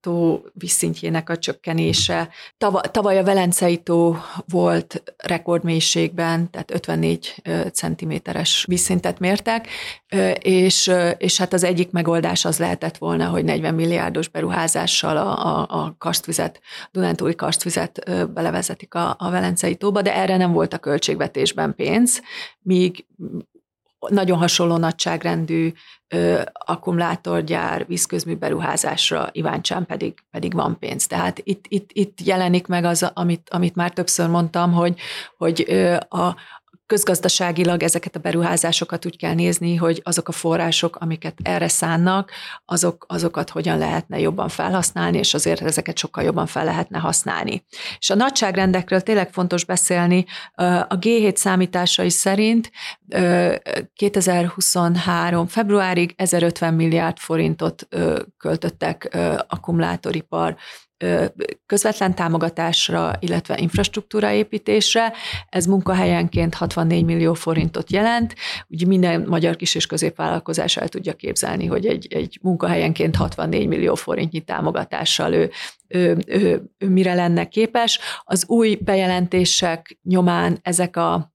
tó, 0.00 0.42
vízszintjének 0.52 1.30
a 1.30 1.38
csökkenése. 1.38 2.28
Tavaly, 2.58 2.82
tavaly 2.90 3.18
a 3.18 3.24
Velencei 3.24 3.76
tó 3.76 4.16
volt 4.46 5.02
rekordmélységben, 5.16 6.50
tehát 6.50 6.70
54 6.70 7.42
centiméteres 7.72 8.64
vízszintet 8.68 9.18
mértek, 9.18 9.68
és, 10.38 10.92
és 11.18 11.38
hát 11.38 11.52
az 11.52 11.64
egyik 11.64 11.90
megoldás 11.90 12.44
az 12.44 12.58
lehetett 12.58 12.96
volna, 12.96 13.28
hogy 13.28 13.44
40 13.44 13.74
milliárdos 13.74 14.28
beruházással 14.28 15.16
a, 15.16 15.46
a, 15.46 15.66
a 15.68 15.94
kastvizet, 15.98 16.60
Dunántúli 16.90 17.34
kastvizet 17.34 18.04
belevezetik 18.32 18.94
a, 18.94 19.16
a 19.18 19.30
Velencei 19.30 19.76
tóba, 19.76 20.02
de 20.02 20.14
erre 20.14 20.36
nem 20.36 20.52
volt 20.52 20.74
a 20.74 20.78
költségvetésben 20.78 21.74
pénz, 21.74 22.20
míg 22.62 23.06
nagyon 24.08 24.38
hasonló 24.38 24.76
nagyságrendű 24.76 25.72
ö, 26.08 26.40
akkumulátorgyár, 26.52 27.86
vízközmű 27.86 28.34
beruházásra 28.34 29.28
Iváncsán 29.32 29.86
pedig, 29.86 30.14
pedig 30.30 30.54
van 30.54 30.78
pénz. 30.78 31.06
Tehát 31.06 31.40
itt, 31.44 31.64
itt, 31.68 31.90
itt 31.92 32.18
jelenik 32.24 32.66
meg 32.66 32.84
az, 32.84 33.10
amit, 33.14 33.48
amit 33.50 33.74
már 33.74 33.90
többször 33.90 34.28
mondtam, 34.28 34.72
hogy, 34.72 34.98
hogy 35.36 35.64
ö, 35.68 35.96
a, 36.08 36.36
közgazdaságilag 36.92 37.82
ezeket 37.82 38.16
a 38.16 38.18
beruházásokat 38.18 39.06
úgy 39.06 39.16
kell 39.16 39.34
nézni, 39.34 39.76
hogy 39.76 40.00
azok 40.04 40.28
a 40.28 40.32
források, 40.32 40.96
amiket 40.96 41.38
erre 41.42 41.68
szánnak, 41.68 42.30
azok, 42.64 43.04
azokat 43.08 43.50
hogyan 43.50 43.78
lehetne 43.78 44.18
jobban 44.18 44.48
felhasználni, 44.48 45.18
és 45.18 45.34
azért 45.34 45.60
ezeket 45.60 45.98
sokkal 45.98 46.24
jobban 46.24 46.46
fel 46.46 46.64
lehetne 46.64 46.98
használni. 46.98 47.64
És 47.98 48.10
a 48.10 48.14
nagyságrendekről 48.14 49.00
tényleg 49.00 49.32
fontos 49.32 49.64
beszélni. 49.64 50.24
A 50.88 50.98
G7 50.98 51.36
számításai 51.36 52.10
szerint 52.10 52.70
2023. 53.94 55.46
februárig 55.46 56.14
1050 56.16 56.74
milliárd 56.74 57.18
forintot 57.18 57.88
költöttek 58.38 59.16
akkumulátoripar 59.48 60.56
közvetlen 61.66 62.14
támogatásra, 62.14 63.12
illetve 63.20 63.58
infrastruktúraépítésre. 63.58 65.12
Ez 65.48 65.66
munkahelyenként 65.66 66.54
64 66.54 67.04
millió 67.04 67.34
forintot 67.34 67.92
jelent. 67.92 68.34
Ugye 68.68 68.86
minden 68.86 69.24
magyar 69.28 69.56
kis- 69.56 69.74
és 69.74 69.86
középvállalkozás 69.86 70.76
el 70.76 70.88
tudja 70.88 71.12
képzelni, 71.12 71.66
hogy 71.66 71.86
egy, 71.86 72.06
egy 72.10 72.38
munkahelyenként 72.42 73.16
64 73.16 73.66
millió 73.66 73.94
forintnyi 73.94 74.40
támogatással 74.40 75.32
ő, 75.32 75.50
ő, 75.88 76.16
ő, 76.26 76.62
ő 76.78 76.88
mire 76.88 77.14
lenne 77.14 77.44
képes. 77.44 77.98
Az 78.24 78.44
új 78.48 78.74
bejelentések 78.74 79.98
nyomán 80.02 80.58
ezek 80.62 80.96
a 80.96 81.31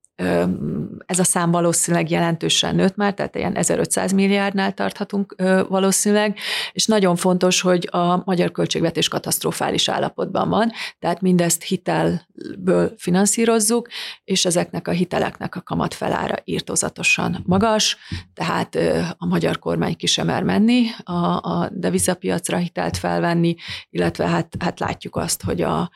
ez 1.06 1.18
a 1.18 1.24
szám 1.24 1.50
valószínűleg 1.50 2.10
jelentősen 2.10 2.74
nőtt 2.74 2.96
már, 2.96 3.14
tehát 3.14 3.36
ilyen 3.36 3.56
1500 3.56 4.12
milliárdnál 4.12 4.72
tarthatunk 4.72 5.34
valószínűleg, 5.68 6.38
és 6.72 6.86
nagyon 6.86 7.16
fontos, 7.16 7.60
hogy 7.60 7.88
a 7.90 8.22
magyar 8.24 8.50
költségvetés 8.50 9.08
katasztrofális 9.08 9.88
állapotban 9.88 10.48
van, 10.48 10.70
tehát 10.98 11.20
mindezt 11.20 11.62
hitelből 11.62 12.94
finanszírozzuk, 12.96 13.88
és 14.24 14.44
ezeknek 14.44 14.88
a 14.88 14.90
hiteleknek 14.90 15.56
a 15.56 15.62
kamatfelára 15.62 16.36
írtozatosan 16.44 17.42
magas, 17.46 17.96
tehát 18.34 18.78
a 19.18 19.26
magyar 19.26 19.58
kormány 19.58 19.96
ki 19.96 20.06
sem 20.06 20.26
mer 20.26 20.42
menni 20.42 20.86
a, 21.02 21.12
a 21.36 21.70
devizapiacra 21.72 22.56
hitelt 22.56 22.96
felvenni, 22.96 23.54
illetve 23.90 24.26
hát, 24.26 24.56
hát 24.58 24.80
látjuk 24.80 25.16
azt, 25.16 25.42
hogy 25.42 25.62
a 25.62 25.90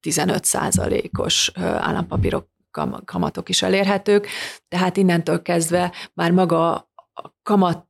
15 0.00 0.44
százalékos 0.44 1.50
állampapírok 1.56 2.48
kamatok 3.04 3.48
is 3.48 3.62
elérhetők, 3.62 4.26
tehát 4.68 4.96
innentől 4.96 5.42
kezdve 5.42 5.92
már 6.14 6.30
maga 6.30 6.72
a 7.12 7.34
kamat 7.42 7.86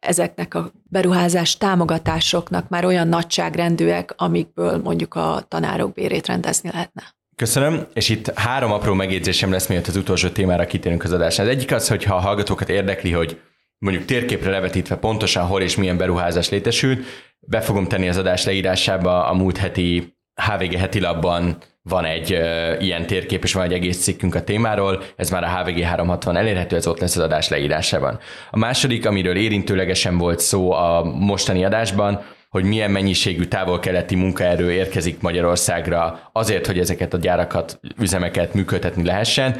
ezeknek 0.00 0.54
a 0.54 0.72
beruházás 0.82 1.56
támogatásoknak 1.56 2.68
már 2.68 2.84
olyan 2.84 3.08
nagyságrendűek, 3.08 4.14
amikből 4.16 4.78
mondjuk 4.78 5.14
a 5.14 5.44
tanárok 5.48 5.92
bérét 5.92 6.26
rendezni 6.26 6.70
lehetne. 6.70 7.02
Köszönöm, 7.36 7.86
és 7.92 8.08
itt 8.08 8.30
három 8.34 8.72
apró 8.72 8.94
megjegyzésem 8.94 9.50
lesz, 9.50 9.66
miatt 9.66 9.86
az 9.86 9.96
utolsó 9.96 10.28
témára 10.28 10.66
kitérünk 10.66 11.04
az 11.04 11.12
adásnál. 11.12 11.46
Az 11.46 11.52
egyik 11.52 11.72
az, 11.72 11.88
hogy 11.88 12.04
ha 12.04 12.14
a 12.14 12.20
hallgatókat 12.20 12.68
érdekli, 12.68 13.12
hogy 13.12 13.40
mondjuk 13.78 14.04
térképre 14.04 14.50
levetítve 14.50 14.96
pontosan 14.96 15.46
hol 15.46 15.62
és 15.62 15.76
milyen 15.76 15.96
beruházás 15.96 16.48
létesült, 16.48 17.06
be 17.40 17.60
fogom 17.60 17.86
tenni 17.86 18.08
az 18.08 18.16
adás 18.16 18.44
leírásába 18.44 19.26
a 19.26 19.34
múlt 19.34 19.56
heti 19.56 20.17
HVG 20.42 20.74
heti 20.74 21.00
labban 21.00 21.56
van 21.82 22.04
egy 22.04 22.32
uh, 22.32 22.82
ilyen 22.82 23.06
térkép, 23.06 23.44
és 23.44 23.52
van 23.52 23.64
egy 23.64 23.72
egész 23.72 24.02
cikkünk 24.02 24.34
a 24.34 24.44
témáról, 24.44 25.02
ez 25.16 25.30
már 25.30 25.44
a 25.44 25.48
HVG 25.48 25.82
360 25.82 26.36
elérhető, 26.36 26.76
ez 26.76 26.86
ott 26.86 27.00
lesz 27.00 27.16
az 27.16 27.22
adás 27.22 27.48
leírásában. 27.48 28.18
A 28.50 28.58
második, 28.58 29.06
amiről 29.06 29.36
érintőlegesen 29.36 30.18
volt 30.18 30.40
szó 30.40 30.72
a 30.72 31.04
mostani 31.04 31.64
adásban, 31.64 32.22
hogy 32.48 32.64
milyen 32.64 32.90
mennyiségű 32.90 33.44
távol-keleti 33.44 34.14
munkaerő 34.14 34.72
érkezik 34.72 35.20
Magyarországra 35.20 36.30
azért, 36.32 36.66
hogy 36.66 36.78
ezeket 36.78 37.14
a 37.14 37.18
gyárakat, 37.18 37.80
üzemeket 38.00 38.54
működtetni 38.54 39.04
lehessen. 39.04 39.56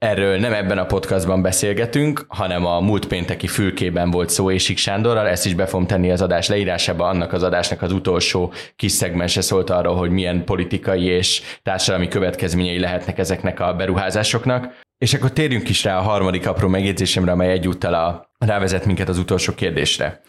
Erről 0.00 0.38
nem 0.38 0.52
ebben 0.52 0.78
a 0.78 0.86
podcastban 0.86 1.42
beszélgetünk, 1.42 2.24
hanem 2.28 2.66
a 2.66 2.80
múlt 2.80 3.06
pénteki 3.06 3.46
fülkében 3.46 4.10
volt 4.10 4.30
szó 4.30 4.50
Ésik 4.50 4.78
Sándorral, 4.78 5.28
ezt 5.28 5.46
is 5.46 5.54
be 5.54 5.66
fogom 5.66 5.86
tenni 5.86 6.10
az 6.10 6.22
adás 6.22 6.48
leírásába, 6.48 7.08
annak 7.08 7.32
az 7.32 7.42
adásnak 7.42 7.82
az 7.82 7.92
utolsó 7.92 8.52
kis 8.76 8.92
szegmense 8.92 9.40
szólt 9.40 9.70
arról, 9.70 9.96
hogy 9.96 10.10
milyen 10.10 10.44
politikai 10.44 11.04
és 11.04 11.42
társadalmi 11.62 12.08
következményei 12.08 12.78
lehetnek 12.78 13.18
ezeknek 13.18 13.60
a 13.60 13.74
beruházásoknak. 13.74 14.78
És 14.98 15.14
akkor 15.14 15.32
térjünk 15.32 15.68
is 15.68 15.84
rá 15.84 15.98
a 15.98 16.02
harmadik 16.02 16.46
apró 16.46 16.68
megjegyzésemre, 16.68 17.32
amely 17.32 17.50
egyúttal 17.50 17.94
a, 17.94 18.30
rávezet 18.38 18.84
minket 18.84 19.08
az 19.08 19.18
utolsó 19.18 19.54
kérdésre. 19.54 20.20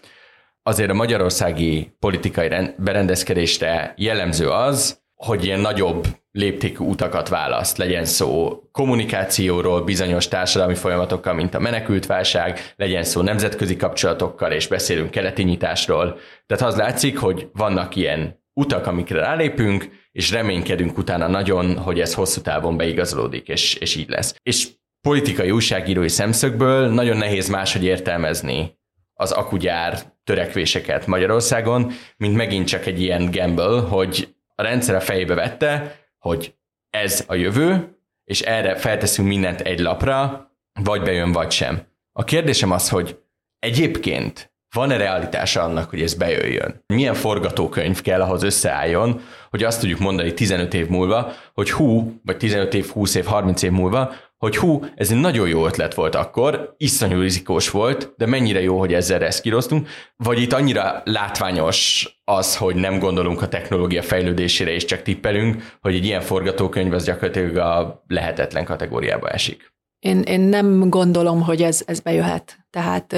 Azért 0.63 0.89
a 0.89 0.93
magyarországi 0.93 1.95
politikai 1.99 2.49
berendezkedésre 2.77 3.93
jellemző 3.97 4.49
az, 4.49 5.01
hogy 5.25 5.45
ilyen 5.45 5.59
nagyobb 5.59 6.07
léptékű 6.31 6.83
utakat 6.83 7.29
választ, 7.29 7.77
legyen 7.77 8.05
szó 8.05 8.61
kommunikációról, 8.71 9.83
bizonyos 9.83 10.27
társadalmi 10.27 10.75
folyamatokkal, 10.75 11.33
mint 11.33 11.53
a 11.53 11.59
menekültválság, 11.59 12.73
legyen 12.75 13.03
szó 13.03 13.21
nemzetközi 13.21 13.75
kapcsolatokkal, 13.75 14.51
és 14.51 14.67
beszélünk 14.67 15.11
keleti 15.11 15.43
nyitásról. 15.43 16.17
Tehát 16.45 16.63
az 16.63 16.75
látszik, 16.75 17.17
hogy 17.17 17.49
vannak 17.53 17.95
ilyen 17.95 18.43
utak, 18.53 18.87
amikre 18.87 19.19
rálépünk, 19.19 19.89
és 20.11 20.31
reménykedünk 20.31 20.97
utána 20.97 21.27
nagyon, 21.27 21.77
hogy 21.77 21.99
ez 21.99 22.13
hosszú 22.13 22.41
távon 22.41 22.77
beigazolódik, 22.77 23.47
és, 23.47 23.73
és 23.73 23.95
így 23.95 24.09
lesz. 24.09 24.35
És 24.43 24.67
politikai 25.01 25.51
újságírói 25.51 26.09
szemszögből 26.09 26.89
nagyon 26.89 27.17
nehéz 27.17 27.49
máshogy 27.49 27.83
értelmezni 27.83 28.79
az 29.13 29.31
akugyár 29.31 29.99
törekvéseket 30.23 31.07
Magyarországon, 31.07 31.91
mint 32.17 32.35
megint 32.35 32.67
csak 32.67 32.85
egy 32.85 33.01
ilyen 33.01 33.31
gamble, 33.31 33.79
hogy 33.79 34.35
a 34.61 34.63
rendszer 34.63 34.95
a 34.95 34.99
fejébe 34.99 35.33
vette, 35.33 35.99
hogy 36.19 36.55
ez 36.89 37.23
a 37.27 37.35
jövő, 37.35 37.97
és 38.23 38.41
erre 38.41 38.75
felteszünk 38.75 39.27
mindent 39.27 39.61
egy 39.61 39.79
lapra, 39.79 40.49
vagy 40.81 41.01
bejön, 41.01 41.31
vagy 41.31 41.51
sem. 41.51 41.81
A 42.11 42.23
kérdésem 42.23 42.71
az, 42.71 42.89
hogy 42.89 43.19
egyébként 43.59 44.53
van-e 44.75 44.97
realitása 44.97 45.61
annak, 45.61 45.89
hogy 45.89 46.01
ez 46.01 46.13
bejöjjön? 46.13 46.83
Milyen 46.87 47.13
forgatókönyv 47.13 48.01
kell 48.01 48.21
ahhoz 48.21 48.43
összeálljon, 48.43 49.21
hogy 49.49 49.63
azt 49.63 49.79
tudjuk 49.79 49.99
mondani 49.99 50.33
15 50.33 50.73
év 50.73 50.87
múlva, 50.87 51.31
hogy 51.53 51.71
hú, 51.71 52.19
vagy 52.25 52.37
15 52.37 52.73
év, 52.73 52.89
20 52.89 53.15
év, 53.15 53.25
30 53.25 53.61
év 53.61 53.71
múlva, 53.71 54.13
hogy 54.41 54.57
hú, 54.57 54.85
ez 54.95 55.11
egy 55.11 55.17
nagyon 55.17 55.47
jó 55.47 55.65
ötlet 55.65 55.93
volt 55.93 56.15
akkor, 56.15 56.73
iszonyú 56.77 57.19
rizikós 57.19 57.69
volt, 57.69 58.13
de 58.17 58.25
mennyire 58.25 58.61
jó, 58.61 58.79
hogy 58.79 58.93
ezzel 58.93 59.19
reszkíroztunk, 59.19 59.87
vagy 60.15 60.41
itt 60.41 60.53
annyira 60.53 61.01
látványos 61.05 62.07
az, 62.23 62.57
hogy 62.57 62.75
nem 62.75 62.99
gondolunk 62.99 63.41
a 63.41 63.47
technológia 63.47 64.01
fejlődésére 64.01 64.71
és 64.71 64.85
csak 64.85 65.01
tippelünk, 65.01 65.77
hogy 65.81 65.95
egy 65.95 66.05
ilyen 66.05 66.21
forgatókönyv 66.21 66.93
az 66.93 67.05
gyakorlatilag 67.05 67.57
a 67.57 68.03
lehetetlen 68.07 68.65
kategóriába 68.65 69.29
esik. 69.29 69.73
Én, 69.99 70.21
én 70.21 70.39
nem 70.39 70.89
gondolom, 70.89 71.41
hogy 71.41 71.61
ez, 71.61 71.83
ez 71.85 71.99
bejöhet. 71.99 72.57
Tehát 72.69 73.13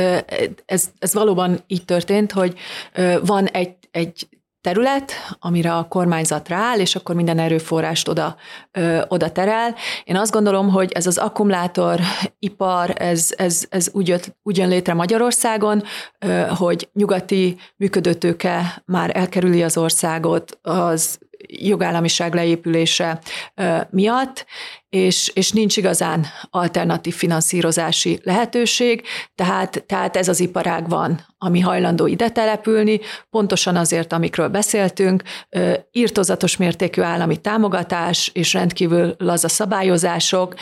ez, 0.65 0.91
ez 0.99 1.13
valóban 1.13 1.59
így 1.67 1.86
történt, 1.86 2.31
hogy 2.31 2.55
van 3.21 3.47
egy, 3.47 3.75
egy 3.91 4.27
terület, 4.63 5.12
amire 5.39 5.76
a 5.76 5.88
kormányzat 5.88 6.49
rááll, 6.49 6.80
és 6.80 6.95
akkor 6.95 7.15
minden 7.15 7.39
erőforrást 7.39 8.08
oda, 8.08 8.36
ö, 8.71 9.02
oda 9.08 9.32
terel. 9.32 9.76
Én 10.04 10.15
azt 10.15 10.32
gondolom, 10.32 10.69
hogy 10.69 10.91
ez 10.91 11.08
az 11.08 11.17
akkumulátoripar, 11.17 12.93
ez, 12.95 13.30
ez, 13.38 13.65
ez 13.69 13.89
úgy, 13.93 14.08
jött, 14.08 14.36
úgy 14.43 14.58
jön 14.58 14.67
létre 14.67 14.93
Magyarországon, 14.93 15.84
ö, 16.19 16.41
hogy 16.47 16.89
nyugati 16.93 17.58
működőtőke 17.78 18.84
már 18.86 19.17
elkerüli 19.17 19.63
az 19.63 19.78
országot 19.78 20.60
az 20.62 21.19
jogállamiság 21.47 22.34
leépülése 22.34 23.19
miatt, 23.89 24.45
és, 24.93 25.32
és 25.34 25.51
nincs 25.51 25.77
igazán 25.77 26.25
alternatív 26.49 27.15
finanszírozási 27.15 28.19
lehetőség, 28.23 29.03
tehát, 29.36 29.84
tehát 29.88 30.17
ez 30.17 30.27
az 30.27 30.39
iparág 30.39 30.89
van, 30.89 31.25
ami 31.38 31.60
hajlandó 31.60 32.08
ide 32.08 32.29
települni, 32.29 32.99
pontosan 33.29 33.75
azért, 33.75 34.13
amikről 34.13 34.47
beszéltünk, 34.47 35.23
írtozatos 35.91 36.58
mértékű 36.58 37.01
állami 37.01 37.38
támogatás 37.38 38.32
és 38.34 38.53
rendkívül 38.53 39.15
laza 39.17 39.47
szabályozások, 39.47 40.56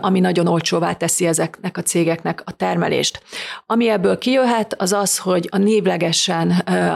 ami 0.00 0.20
nagyon 0.20 0.46
olcsóvá 0.46 0.92
teszi 0.92 1.26
ezeknek 1.26 1.76
a 1.76 1.82
cégeknek 1.82 2.42
a 2.44 2.52
termelést. 2.52 3.22
Ami 3.66 3.88
ebből 3.88 4.18
kijöhet, 4.18 4.74
az 4.78 4.92
az, 4.92 5.18
hogy 5.18 5.48
a 5.50 5.58
névlegesen 5.58 6.50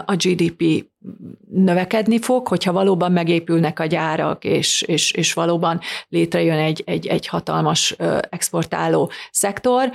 a 0.07 0.15
GDP 0.17 0.85
növekedni 1.51 2.19
fog, 2.19 2.49
hogyha 2.49 2.73
valóban 2.73 3.13
megépülnek 3.13 3.81
a 3.81 3.87
gyárak, 3.87 4.45
és, 4.45 4.83
és, 4.83 5.13
és 5.13 5.33
valóban 5.33 5.81
létrejön 6.09 6.59
egy, 6.75 6.83
egy, 6.87 7.07
egy 7.07 7.27
hatalmas 7.27 7.97
exportáló 8.31 9.11
szektor. 9.31 9.91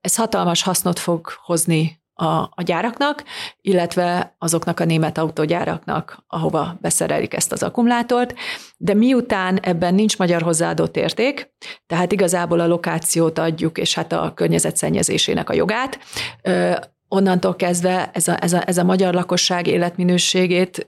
Ez 0.00 0.16
hatalmas 0.16 0.62
hasznot 0.62 0.98
fog 0.98 1.28
hozni 1.44 2.02
a, 2.14 2.26
a 2.34 2.62
gyáraknak, 2.64 3.24
illetve 3.60 4.34
azoknak 4.38 4.80
a 4.80 4.84
német 4.84 5.18
autógyáraknak, 5.18 6.24
ahova 6.26 6.76
beszerelik 6.80 7.34
ezt 7.34 7.52
az 7.52 7.62
akkumulátort, 7.62 8.34
de 8.76 8.94
miután 8.94 9.58
ebben 9.58 9.94
nincs 9.94 10.18
magyar 10.18 10.42
hozzáadott 10.42 10.96
érték, 10.96 11.52
tehát 11.86 12.12
igazából 12.12 12.60
a 12.60 12.66
lokációt 12.66 13.38
adjuk, 13.38 13.78
és 13.78 13.94
hát 13.94 14.12
a 14.12 14.32
környezetszennyezésének 14.34 15.50
a 15.50 15.54
jogát, 15.54 15.98
onnantól 17.08 17.56
kezdve 17.56 18.10
ez 18.12 18.28
a, 18.28 18.42
ez 18.42 18.52
a, 18.52 18.62
ez 18.66 18.78
a 18.78 18.84
magyar 18.84 19.14
lakosság 19.14 19.66
életminőségét 19.66 20.86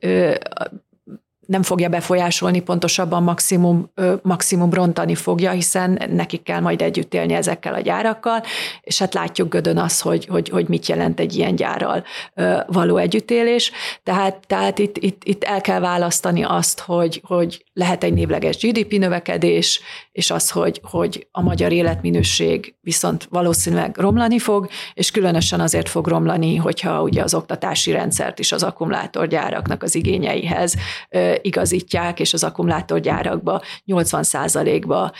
nem 1.47 1.63
fogja 1.63 1.89
befolyásolni, 1.89 2.61
pontosabban 2.61 3.23
maximum, 3.23 3.91
maximum 4.23 4.73
rontani 4.73 5.15
fogja, 5.15 5.51
hiszen 5.51 6.03
nekik 6.11 6.43
kell 6.43 6.61
majd 6.61 6.83
együtt 6.83 7.15
élni 7.15 7.35
ezekkel 7.35 7.75
a 7.75 7.81
gyárakkal, 7.81 8.43
és 8.81 8.99
hát 8.99 9.15
látjuk 9.15 9.49
Gödön 9.49 9.79
az, 9.79 10.01
hogy, 10.01 10.27
hogy, 10.27 10.49
hogy 10.49 10.69
mit 10.69 10.87
jelent 10.87 11.21
egy 11.21 11.37
ilyen 11.37 11.55
gyárral 11.55 12.05
való 12.67 12.97
együttélés. 12.97 13.73
Tehát, 14.03 14.47
tehát 14.47 14.79
itt, 14.79 14.97
itt, 14.99 15.25
itt 15.25 15.45
el 15.45 15.61
kell 15.61 15.81
választani 15.81 16.43
azt, 16.43 16.81
hogy, 16.81 17.23
hogy 17.25 17.65
lehet 17.73 18.05
egy 18.05 18.13
névleges 18.13 18.57
GDP 18.57 18.93
növekedés, 18.93 19.81
és 20.13 20.31
az, 20.31 20.51
hogy, 20.51 20.81
hogy 20.83 21.27
a 21.31 21.43
magyar 21.43 21.73
életminőség 21.73 22.75
viszont 22.81 23.27
valószínűleg 23.31 23.97
romlani 23.97 24.39
fog, 24.39 24.69
és 24.95 25.11
különösen 25.11 25.61
azért 25.61 25.89
fog 25.89 26.07
romlani, 26.07 26.57
hogyha 26.57 27.03
ugye 27.03 27.23
az 27.23 27.35
oktatási 27.35 27.91
rendszert 27.91 28.39
is 28.39 28.53
az 28.53 28.63
akkumulátorgyáraknak 28.63 29.83
az 29.83 29.95
igényeihez 29.95 30.75
igazítják, 31.43 32.21
és 32.21 32.33
az 32.33 32.45
akkumulátorgyárakba 32.45 33.63
80%-ba 33.87 35.13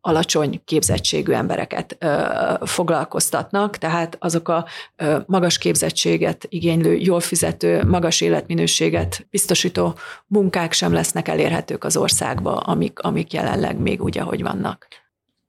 alacsony 0.00 0.60
képzettségű 0.64 1.32
embereket 1.32 1.98
foglalkoztatnak, 2.60 3.76
tehát 3.76 4.16
azok 4.20 4.48
a 4.48 4.66
magas 5.26 5.58
képzettséget 5.58 6.46
igénylő, 6.48 6.94
jól 6.94 7.20
fizető, 7.20 7.84
magas 7.84 8.20
életminőséget 8.20 9.26
biztosító 9.30 9.94
munkák 10.26 10.72
sem 10.72 10.92
lesznek 10.92 11.28
elérhetők 11.28 11.84
az 11.84 11.96
országba, 11.96 12.56
amik, 12.56 12.98
amik 12.98 13.32
jelenleg 13.32 13.78
még 13.78 14.02
úgy, 14.02 14.18
ahogy 14.18 14.42
vannak. 14.42 15.01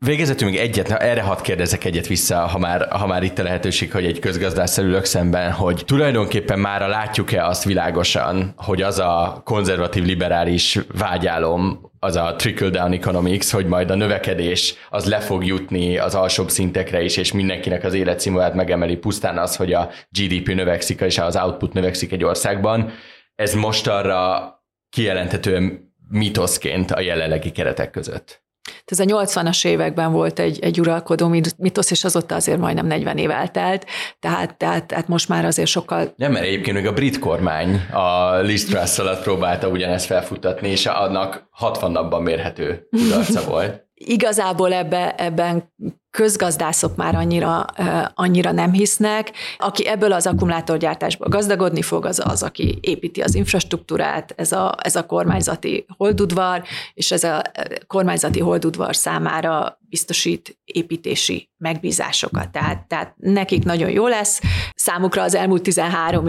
Végezetül 0.05 0.49
még 0.49 0.57
egyet, 0.57 0.91
erre 0.91 1.21
hadd 1.21 1.41
kérdezek 1.41 1.83
egyet 1.83 2.07
vissza, 2.07 2.37
ha 2.37 2.57
már, 2.57 2.87
ha 2.89 3.07
már 3.07 3.23
itt 3.23 3.39
a 3.39 3.43
lehetőség, 3.43 3.91
hogy 3.91 4.05
egy 4.05 4.19
közgazdásszal 4.19 4.85
ülök 4.85 5.05
szemben, 5.05 5.51
hogy 5.51 5.83
tulajdonképpen 5.85 6.59
már 6.59 6.87
látjuk-e 6.87 7.45
azt 7.45 7.63
világosan, 7.63 8.53
hogy 8.57 8.81
az 8.81 8.99
a 8.99 9.41
konzervatív 9.43 10.03
liberális 10.03 10.79
vágyálom, 10.97 11.91
az 11.99 12.15
a 12.15 12.35
trickle-down 12.35 12.91
economics, 12.91 13.51
hogy 13.51 13.65
majd 13.65 13.89
a 13.89 13.95
növekedés 13.95 14.75
az 14.89 15.05
le 15.05 15.19
fog 15.19 15.45
jutni 15.45 15.97
az 15.97 16.15
alsóbb 16.15 16.49
szintekre 16.49 17.01
is, 17.01 17.17
és 17.17 17.31
mindenkinek 17.31 17.83
az 17.83 17.93
életszínvonalát 17.93 18.55
megemeli 18.55 18.95
pusztán 18.95 19.37
az, 19.37 19.55
hogy 19.55 19.73
a 19.73 19.89
GDP 20.09 20.47
növekszik, 20.47 21.01
és 21.01 21.17
az 21.17 21.35
output 21.35 21.73
növekszik 21.73 22.11
egy 22.11 22.23
országban. 22.23 22.91
Ez 23.35 23.53
most 23.53 23.87
arra 23.87 24.49
kijelentetően 24.89 25.93
mitoszként 26.09 26.91
a 26.91 26.99
jelenlegi 26.99 27.51
keretek 27.51 27.91
között. 27.91 28.42
Ez 28.85 28.99
a 28.99 29.03
80-as 29.03 29.65
években 29.65 30.11
volt 30.11 30.39
egy, 30.39 30.59
egy 30.59 30.79
uralkodó 30.79 31.27
mitosz, 31.57 31.91
és 31.91 32.03
azóta 32.03 32.35
azért 32.35 32.59
majdnem 32.59 32.85
40 32.85 33.17
év 33.17 33.29
eltelt, 33.29 33.85
tehát, 34.19 34.57
tehát, 34.57 34.85
tehát 34.85 35.07
most 35.07 35.29
már 35.29 35.45
azért 35.45 35.67
sokkal... 35.67 36.13
Nem, 36.15 36.31
mert 36.31 36.45
egyébként 36.45 36.75
még 36.75 36.87
a 36.87 36.93
brit 36.93 37.19
kormány 37.19 37.81
a 37.91 38.37
Liz 38.39 38.65
Truss 38.65 38.99
alatt 38.99 39.23
próbálta 39.23 39.67
ugyanezt 39.67 40.05
felfutatni, 40.05 40.69
és 40.69 40.85
annak 40.85 41.47
60 41.51 41.91
napban 41.91 42.23
mérhető 42.23 42.87
kudarca 42.89 43.43
volt. 43.49 43.81
Igazából 43.93 44.73
ebbe, 44.73 45.15
ebben 45.15 45.73
közgazdászok 46.13 46.95
már 46.95 47.15
annyira, 47.15 47.65
annyira 48.13 48.51
nem 48.51 48.71
hisznek. 48.71 49.31
Aki 49.57 49.87
ebből 49.87 50.11
az 50.11 50.27
akkumulátorgyártásból 50.27 51.27
gazdagodni 51.27 51.81
fog, 51.81 52.05
az 52.05 52.21
az, 52.25 52.43
aki 52.43 52.77
építi 52.81 53.21
az 53.21 53.35
infrastruktúrát, 53.35 54.33
ez 54.37 54.51
a, 54.51 54.75
ez 54.81 54.95
a 54.95 55.05
kormányzati 55.05 55.85
holdudvar, 55.97 56.63
és 56.93 57.11
ez 57.11 57.23
a 57.23 57.41
kormányzati 57.87 58.39
holdudvar 58.39 58.95
számára 58.95 59.79
biztosít 59.89 60.57
építési 60.65 61.49
megbízásokat. 61.57 62.49
Tehát, 62.49 62.87
tehát 62.87 63.13
nekik 63.17 63.63
nagyon 63.63 63.89
jó 63.89 64.07
lesz. 64.07 64.41
Számukra 64.75 65.21
az 65.21 65.35
elmúlt 65.35 65.61
13 65.61 66.27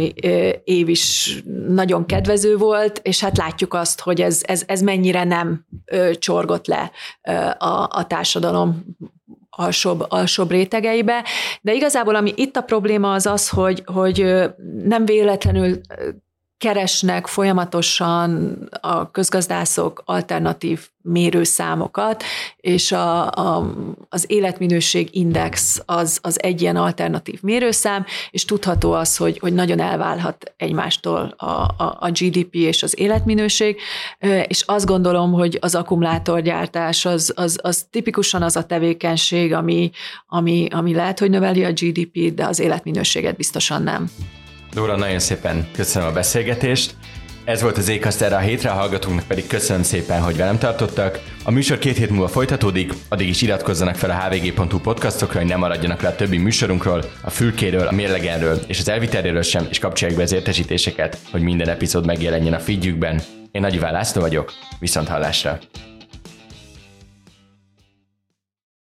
év 0.64 0.88
is 0.88 1.36
nagyon 1.68 2.06
kedvező 2.06 2.56
volt, 2.56 3.00
és 3.02 3.20
hát 3.20 3.36
látjuk 3.36 3.74
azt, 3.74 4.00
hogy 4.00 4.20
ez, 4.20 4.40
ez, 4.42 4.62
ez 4.66 4.80
mennyire 4.80 5.24
nem 5.24 5.66
csorgott 6.12 6.66
le 6.66 6.90
a, 7.58 7.88
a 7.90 8.06
társadalom 8.06 8.84
alsóbb, 9.56 10.04
alsóbb 10.08 10.50
rétegeibe, 10.50 11.24
de 11.60 11.72
igazából 11.72 12.14
ami 12.14 12.32
itt 12.36 12.56
a 12.56 12.60
probléma 12.60 13.12
az 13.12 13.26
az, 13.26 13.48
hogy, 13.48 13.82
hogy 13.86 14.44
nem 14.84 15.04
véletlenül 15.04 15.80
keresnek 16.64 17.26
folyamatosan 17.26 18.58
a 18.80 19.10
közgazdászok 19.10 20.02
alternatív 20.04 20.88
mérőszámokat, 21.02 22.22
és 22.56 22.92
a, 22.92 23.30
a, 23.30 23.74
az 24.08 24.24
életminőség 24.28 25.08
index 25.12 25.82
az, 25.86 26.18
az 26.22 26.42
egy 26.42 26.60
ilyen 26.60 26.76
alternatív 26.76 27.42
mérőszám, 27.42 28.04
és 28.30 28.44
tudható 28.44 28.92
az, 28.92 29.16
hogy, 29.16 29.38
hogy 29.38 29.52
nagyon 29.52 29.80
elválhat 29.80 30.54
egymástól 30.56 31.34
a, 31.36 31.44
a, 31.44 31.96
a 32.00 32.10
GDP 32.10 32.54
és 32.54 32.82
az 32.82 32.98
életminőség, 32.98 33.80
és 34.46 34.62
azt 34.66 34.86
gondolom, 34.86 35.32
hogy 35.32 35.58
az 35.60 35.74
akkumulátorgyártás 35.74 37.04
az, 37.04 37.32
az, 37.36 37.58
az 37.62 37.86
tipikusan 37.90 38.42
az 38.42 38.56
a 38.56 38.64
tevékenység, 38.66 39.52
ami, 39.52 39.90
ami, 40.26 40.68
ami 40.70 40.94
lehet, 40.94 41.18
hogy 41.18 41.30
növeli 41.30 41.64
a 41.64 41.72
GDP-t, 41.72 42.34
de 42.34 42.46
az 42.46 42.58
életminőséget 42.58 43.36
biztosan 43.36 43.82
nem. 43.82 44.10
Dóra, 44.74 44.96
nagyon 44.96 45.18
szépen 45.18 45.68
köszönöm 45.72 46.08
a 46.08 46.12
beszélgetést. 46.12 46.94
Ez 47.44 47.62
volt 47.62 47.76
az 47.76 47.88
Ékaszt 47.88 48.22
erre 48.22 48.36
a 48.36 48.40
hétre, 48.40 48.70
a 48.70 48.74
hallgatóknak 48.74 49.26
pedig 49.26 49.46
köszönöm 49.46 49.82
szépen, 49.82 50.22
hogy 50.22 50.36
velem 50.36 50.58
tartottak. 50.58 51.20
A 51.44 51.50
műsor 51.50 51.78
két 51.78 51.96
hét 51.96 52.10
múlva 52.10 52.28
folytatódik, 52.28 52.92
addig 53.08 53.28
is 53.28 53.42
iratkozzanak 53.42 53.94
fel 53.94 54.10
a 54.10 54.14
hvg.hu 54.14 54.78
podcastokra, 54.78 55.38
hogy 55.38 55.48
ne 55.48 55.56
maradjanak 55.56 56.00
le 56.00 56.08
a 56.08 56.14
többi 56.14 56.38
műsorunkról, 56.38 57.04
a 57.22 57.30
fülkéről, 57.30 57.86
a 57.86 57.92
mérlegenről 57.92 58.58
és 58.66 58.78
az 58.78 58.88
elviteléről 58.88 59.42
sem, 59.42 59.66
és 59.70 59.78
kapcsolják 59.78 60.16
be 60.16 60.22
az 60.22 60.32
értesítéseket, 60.32 61.18
hogy 61.30 61.42
minden 61.42 61.68
epizód 61.68 62.06
megjelenjen 62.06 62.54
a 62.54 62.60
feedjükben. 62.60 63.22
Én 63.52 63.60
Nagy 63.60 63.80
László 63.80 64.20
vagyok, 64.20 64.52
viszont 64.78 65.08
hallásra! 65.08 65.58